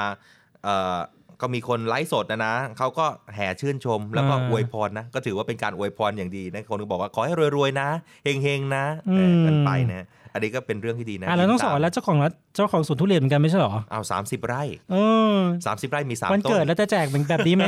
[0.64, 0.98] เอ่อ
[1.44, 7.88] ก็มีคนไลฟ์สดนะนะเขาก็แห่ชื่นชมแล้วก็อ่าอวยพรนะ ก็ถือว่าเป็นการอวยพรอย่างดีนะคนก็บอกว่าขอให้รวยๆนะ
[8.24, 14.62] เฮงๆนะอืมเออกันไปนะ อันนี้ก็เป็นเรื่องที่ดีนะอะเราต้องสอนแล้วเจ้าของร้านเจ้าของสวนทุเรียนเหมือนกันไม่ใช่เหรอเอา30ไร่
[14.92, 14.96] เอ
[15.36, 17.64] อ30ไร่มี3วันต้นเกิดแล้วจะแจกเหมือนแบบนี้ไหม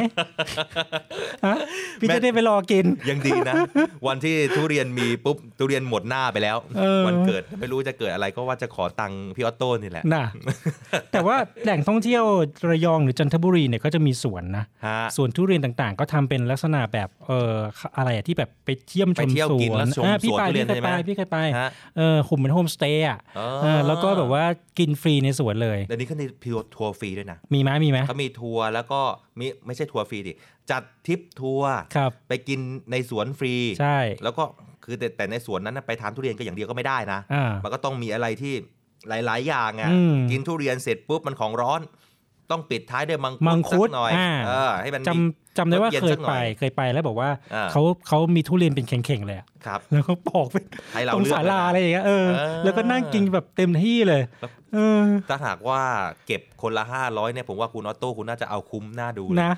[1.46, 1.56] ฮะ
[2.00, 3.54] พี่จะได้ไปรอกินยังดีนะ
[4.06, 10.24] วันที่ทุเรียนมีปุ๊บทุเรียนหมดหน้าไปแล้วเออวันเกิดไม่รู้จะเกิดอะไรก็ว่าจะขอตังค์พี่ออโต้นี่แหละน่ะ
[11.12, 12.24] แต่ว่าแหล่งท่องเที่ยว
[12.70, 17.52] ระยองหรือจันทบุรีเนี่ยก็จะมีสวนนะฮะสวนทุเรียนต่างๆ ก็ทำเป็นลักษณะแบบเออ
[17.96, 24.44] อะไรอะที่แบบไปเที่ยมชไปมเที่ยวสกินวแล้นวชมอะพี่สวนไปทุเรียพี่นเคยใช่ไหไปมพี่เคยไปฮะเออขุมเหมือนโฮมสเตย์อะอ๋อเออแล้วก็แบบว่า
[24.78, 29.00] กินฟรีในสวนเลยเดี๋ยวนี้เขามีทัวร์ฟรีด้วยนะ มีไหมมีไหมเขามีทัวร์แล้วก็
[29.38, 30.32] มีไม่ใช่ทัวร์ฟรีดิ
[30.70, 34.44] จัดทริปทัวร์ครับไปกินในสวนฟรี ใช่ แล้วก็
[34.84, 38.54] คือแต่แต่ในสวนนั้นนะไปทานทุเรียนก็อย่างเดียวก็ไม่ได้นะอ่ามันก็ต้องมีอะไรที่
[39.08, 41.80] หลาย ๆ อย่างอะอืมกินทุเรียนเสร็จปุ๊บมันของร้อน
[42.50, 54.22] ต้องปิดท้ายด้วยมังมังคุดสักหน่อยอ่าเออให้มันจำ จำได้ว่าย็นเคยสักหไปน่อเคยไปแล้วบอกว่าอ่าเขาเขามีทุเรียนเป็นเข่งๆเลยอะครับ แล้วก็ปอกเป็นให้เราตรงเลือกศาเลยลานะอะไรอย่างเงี้ยเออเออแล้วก็นั่งกินแบบเต็มที่เลย
[54.74, 55.80] เออถ้าหากว่า
[56.26, 59.52] เก็บคนละ500เนี่ยผมว่าคุณออโต้คุณน่าจะเอาคุ้มหน้าดูเลยนะ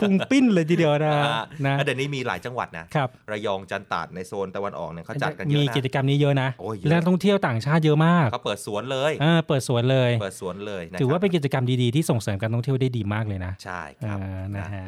[0.00, 14.83] พุงปิ้นเลยทีเดียวนะอ่านะแล้วเดี๋ยวนี้มีหลายจังหวัดนะครับระยองจันตราดในโซนตะวันออกเนี่ยเขาจัดกันเยมีอะนะกิจกรรมนี้เยอะนะโอ้ยเยอะและนักท่องเที่ยวต่างชาติเยอะมากเขาเปิดสวนเลยเออเปิดสวนเลย เปิดสวนเลยนะถือว่าครับเป็นกิจกรรมดีๆที่ส่งเสริมการท่องเที่ยวได้ดีมากเลยนะ ใช่ครับเออนะฮะ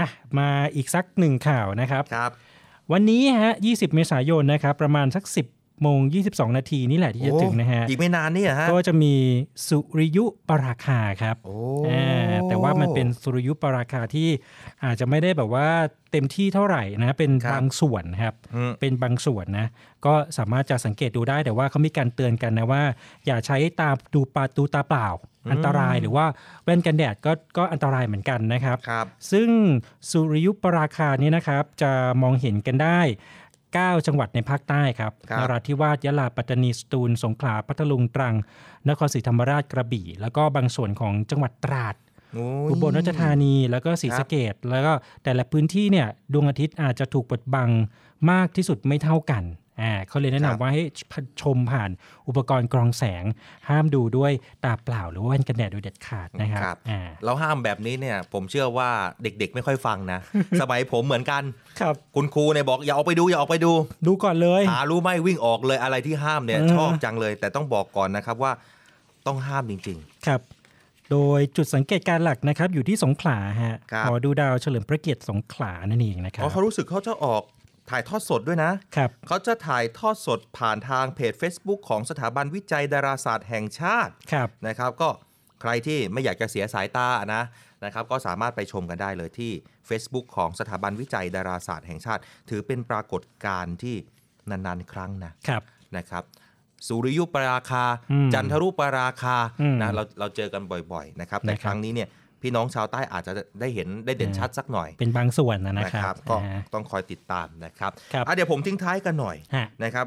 [0.00, 2.30] อะมาอีกสักหนึ่งข่าวนะครับครับ
[2.92, 6.00] วันนี้ฮะ 20 เมษายนนะครับ ประมาณสัก 10 โมง
[6.30, 9.14] 22 นาทีนี่แหละที่จะโอ้ถึงนะฮะ อีกไม่นานนี่ฮะ ก็จะมี
[9.68, 11.56] สุริยุปราคาครับโอ้
[11.88, 14.28] อ่าแต่ว่ามันเป็นสุริยุปราคาที่
[14.84, 15.68] อาจจะไม่ได้แบบว่า
[16.12, 19.66] เต็มที่เท่าไหร่นะ เป็นครับบางส่วนครับอืมเป็นบางส่วนนะ
[20.06, 22.82] ก็สามารถจะสังเกตดูได้แต่ว่าเขามีการเตือนกันนะว่า
[23.26, 25.08] อย่าใช้ตาดูปาดูตาเปล่า
[25.52, 26.26] อันตรายหรือว่า
[26.64, 29.48] แว่นกันแดดก็ก็อันตรายเหมือนกันนะครับครับซึ่ง
[30.10, 33.00] สุริยุปราคานี้นะครับจะมองเห็นกันได้
[33.74, 38.34] 9 จังหวัดในภาคใต้ครับครับนราธิวาสยะลาปัตตานีสตูล สงขลาพัทลุงตรัง
[38.88, 41.94] นครศรีธรรมราชกระบี่ แล้วก็บางส่วนของจังหวัดตราด
[42.34, 44.92] โอ้ยอุบลราชธานีแล้วก็ศรีครับสะเกดแล้วก็
[45.24, 47.70] แต่ละพื้นที่เนี่ยดวงอาทิตย์อาจจะถูกบดบัง
[48.30, 49.42] มากที่สุดไม่เท่ากัน
[49.82, 50.82] อ่าเขาเลยแนะนำว่าให้
[51.42, 51.90] ชมผ่าน
[52.28, 53.24] อุปกรณ์กรองแสง
[53.68, 54.32] ห้ามดูด้วย
[54.64, 58.90] ตาเปล่าหรือว่าแว่นกันแดดโดยเด็ดขาดนะครับครับอ่าเราห้ามแบบนี้เนี่ย ผมเชื่อว่า
[59.22, 60.20] เด็กๆ ไม่ค่อยฟังนะ
[60.60, 61.42] สมัยผมเหมือนกัน
[61.80, 63.72] ครับคุณครูเนี่ยบอกอย่าออกไปดูอย่าออกไปดู
[64.06, 68.52] ดูก่อนเลยหารู้ไหมวิ่งออกเลยอะไรที่ห้ามเนี่ยเออชอบจังเลย แต่ต้องบอกก่อนนะครับว่า
[69.26, 70.42] ต้องห้ามจริงครับ
[71.10, 77.42] โดยจุดสังเกตการณ์หลักนะครับอยู่ที่สงขลาฮะครับหอดูดาวเฉลิมพระเกียรติสงขลานั่นเองนะคๆรัอ๋บอเขารู้สึกเขาจะออก
[77.90, 85.08] ถ่ายทอดสดด้วยนะครับเขาจะถ่ายทอดสดผ่านทางเพจ Facebook ของสถาบันวิจัยดาราศาสตร์แห่งชาติครับนะครับ ก็
[85.60, 87.42] ใครที่ไม่อยากจะเสียสายตานะ
[87.84, 89.52] นะครับ ก็สามารถไปชมกันได้เลยที่
[89.88, 93.96] Facebook ของสถาบันวิจัยดาราศาสตร์แห่งชาติ ถือเป็นปรากฏการณ์ที่
[94.50, 95.62] นานๆ ครั้งนะครับ
[95.96, 96.24] นะครับ
[96.86, 100.62] สุริยุปราคาอืมจันทรุปราคาอืมนะเราเราเจอกัน
[100.92, 102.08] บ่อยๆนะครับแต่นะครับครั้งนี้เนี่ย
[102.42, 110.06] พี่น้องชาวใต้อาจจะได้เห็นได้เด่นชัดสักหน่อย เป็นบางส่วนนะนะครับก็อ่าต้องคอยติดตามนะครับครับอะเดี๋ยวผมทิ้งท้ายกันหน่อยฮะนะครับ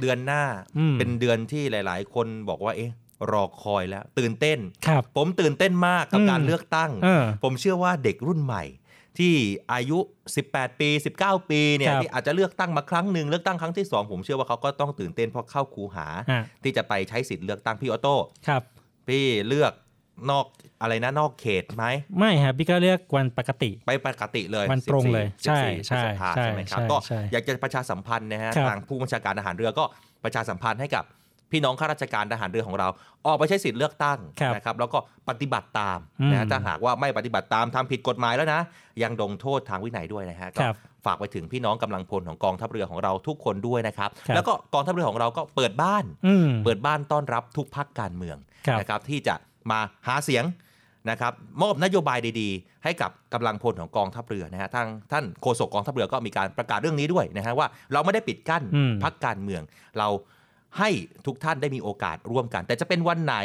[0.00, 0.42] เดือนหน้า
[0.78, 2.92] อืมเป็นเดือนที่หลาย ๆ คนบอกว่าเอ๊ะ
[3.32, 8.64] รอคอยแล้ว ตื่นเต้นครับผมตื่นเต้นมากกับอืมการเลือกตั้งเออผมเชื่อว่าเด็กรุ่นใหม่
[9.18, 9.34] ที่
[9.72, 9.98] อายุ
[10.40, 10.88] 18 ปี
[11.20, 18.16] 19 ปีเนี่ยครับที่อาจจะเลือกตั้งมาครั้งหนึ่งเลือกตั้งครั้งที่ 2 ผมเชื่อว่าเขาก็ต้องตื่นเต้นเพราะเข้าคูหาฮะที่จะไปใช้สิทธิ์เลือกตั้งพี่ออโต้
[18.48, 18.62] ครับ
[19.08, 19.72] พี่เลือก
[20.30, 20.46] นอก
[20.82, 21.84] อะไรนะนอกเขตไหม
[22.18, 29.84] ไม่ครับพี่ก็เลือกวันปกติ ไปปกติเลยวันตรงเลย14ใช่14ใช่พฤษภาใช่ใช่ไหมครับใช่ก็ใช่อยากจะประชาสัมพันธ์นะฮะครับทางผู้บัญชาการทหารเรือก็
[30.24, 31.04] ประชาสัมพันธ์ให้กับ
[31.52, 32.88] พี่น้องข้าราชการทหารเรือของเรา
[33.26, 34.98] ออกไปใช้สิทธิ์เลือกตั้งครับนะครับแล้วก็
[35.28, 38.60] ปฏิบัติตามอืมนะฮะถ้าหากว่าไม่ปฏิบัติตามทำผิดกฎหมายแล้วนะ
[39.02, 48.36] ยังดงโทษทางวินัยด้วยนะฮะก็ครับฝากไปถึงพี่น้องกำลังพลของกองทัพเรือของเราทุกคนด้วยนะครับครับแล้วก็กองทัพเรือของเราก็เปิดบ้านอืมเปิดบ้านต้อนรับทุกพักการเมือง
[48.66, 49.34] ครับนะครับที่จะ
[49.70, 50.44] มาหาเสียง
[51.10, 59.62] นะครับมอบนโยบายดีๆ ให้กับกำลังพลของกองทัพเรือนะฮะทางท่านโฆษกกองทัพเรือก็มีการประกาศเรื่องนี้ด้วยนะฮะว่าเราไม่ได้ปิดกั้นอืมพักการเมือง
[59.98, 60.08] เรา
[60.78, 60.90] ให้
[61.26, 63.36] ทุกท่านได้มีโอกาสร่วมกัน แต่จะเป็นวันไหน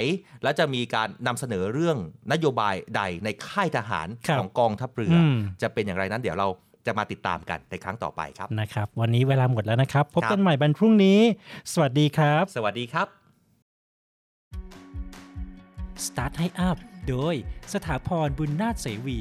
[0.43, 1.97] และจะมีการนำเสนอเรื่อง
[2.31, 6.47] นโยบายใดในค่ายทหารครับของกองทัพเรืออมจะเป็นอย่างไรนั้นเดี๋ยวเรา
[6.85, 11.19] จะมาติดตามกันในครั้งต่อไปครับนะครับ วันนี้เวลาหมดแล้วนะครับ พบครักับนใหม่วันพรุ่งนี้
[11.73, 13.20] สวัสดีครับ สวัสดีครับ
[16.05, 16.77] Start ให้อัพ
[17.09, 17.35] โดย
[17.73, 19.19] สถาพรบุญนาถเสวี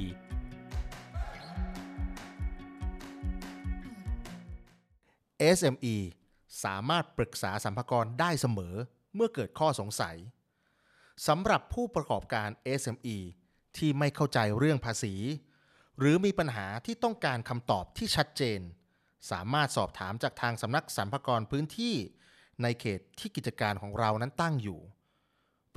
[5.57, 5.97] SME
[6.65, 8.75] สามารถปรึกษาสัมภากรได้เสมอ
[9.15, 10.17] เมื่อเกิดข้อสงสัย
[11.27, 12.49] สำหรับผู้ประกอบการ
[12.81, 13.17] SME
[13.77, 15.15] ที่ไม่เข้าใจเรื่องภาษี
[15.99, 18.61] หรือมีปัญหาที่ต้องการคำตอบที่ชัดเจน
[19.31, 21.95] สามารถสอบถามจากทางสำนักสัมภากรพื้นที่
[22.63, 24.81] ในเขตที่กิจการของเรานั้นตั้งอยู่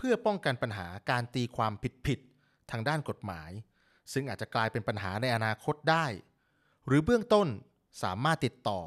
[0.06, 1.74] พื่อป้องกันปัญหาการตีความ
[2.08, 3.52] ผิดๆทางด้านกฎหมาย
[4.14, 6.06] ซึ่งอาจจะกลายเป็นปัญหาในอนาคตได้
[6.88, 7.48] หรือเบื้องต้น
[8.04, 8.80] สามารถติดต่อ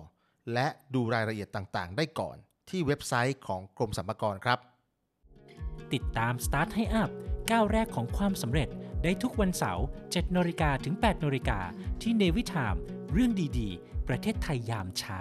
[0.54, 2.36] และดูรายละเอียดต่างๆ ได้ก่อน
[2.70, 4.58] ที่เว็บไซต์ของกรมสรรพากรครับ
[5.92, 7.10] ติดตาม Start ให้อัพ
[7.50, 8.68] ก้าวแรกของความสำเร็จ
[9.04, 11.58] ได้ทุกวันเสาร์7นาฬิกาถึง8นาฬิกา
[12.02, 12.74] ที่เนวิทาม
[13.12, 15.20] เรื่องดีๆ ประเทศไทยยามเช้า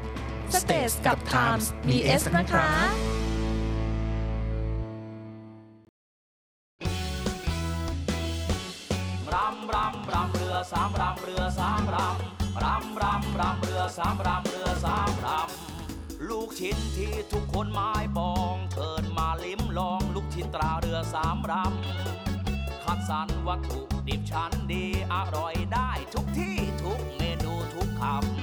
[0.51, 2.67] www.thestagetimes.com Stage กับ Times มี S นะคะ
[9.33, 28.40] รำรำรำเรือสามรำเรือสามรำรำรำรำเรือสามรำเรือสามรำลูกชิ้นที่ทุกคนหมายปองเชิญมาลิ้มลองลูกชิ้นตราเรือสามรำคัดสรรวัตถุดิบชั้นดีอร่อยได้ทุกที่ทุกเมนูทุกคำ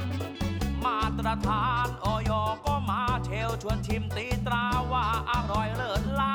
[1.29, 2.31] ตรฐานออย
[2.66, 6.35] ก็มาเชลชวนชิมตีตราว่าอร่อยเลิศล้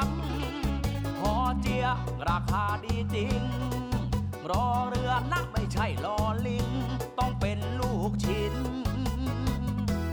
[0.59, 1.85] ำหอเจีย
[2.29, 3.41] ราคาดีจริง
[4.49, 6.17] รอเรือนะไม่ใช่ลอ
[6.47, 6.67] ลิง
[7.19, 8.55] ต้องเป็นลูกชิ้น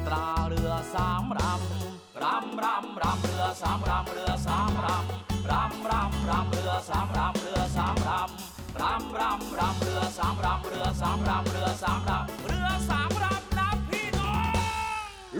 [0.06, 13.19] ตราเรือสามรำรำรำรำเรือสามรำเรือสามรำรำรำรำเรือสามรำเรือสามรำรำรำรำเรือสามรำเรือสามรำเรือสามรำเรือสามรำ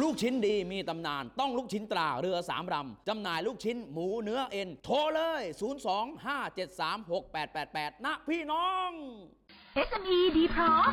[0.01, 5.43] ลูกชิ้นดีมีตำนาน ต้องลูกชิ้นตราเรือสามลำจำหน่ายลูกชิ้นหมูเนื้อเอ็น โทรเลย
[7.93, 8.91] 025736888 นะพี่น้อง
[9.89, 10.93] SME ดีพร้อม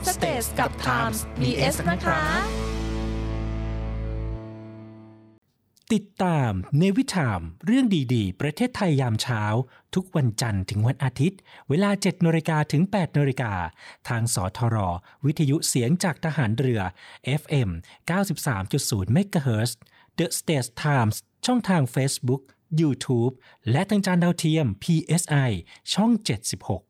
[0.00, 2.20] www.thestagetimes.com Stage กับ Times มี S นะคะ
[5.92, 9.42] ติดตามเนวิทามเรื่องดีๆ ประเทศไทยยามเช้า
[9.94, 11.38] ทุกวันจันทร์ถึงวันอาทิตย์
[11.68, 13.52] เวลา7นาฬิกาถึง8นาฬิกา
[14.08, 14.76] ทางสทร
[15.24, 16.80] วิทยุเสียงจากทหารเรือ
[17.40, 17.70] FM
[18.50, 19.70] 93.0 MHz
[20.18, 22.42] The States Times ช่องทาง Facebook
[22.80, 23.32] YouTube
[23.70, 25.50] และทางจานดาวเทียม PSI
[25.94, 26.89] ช่อง 76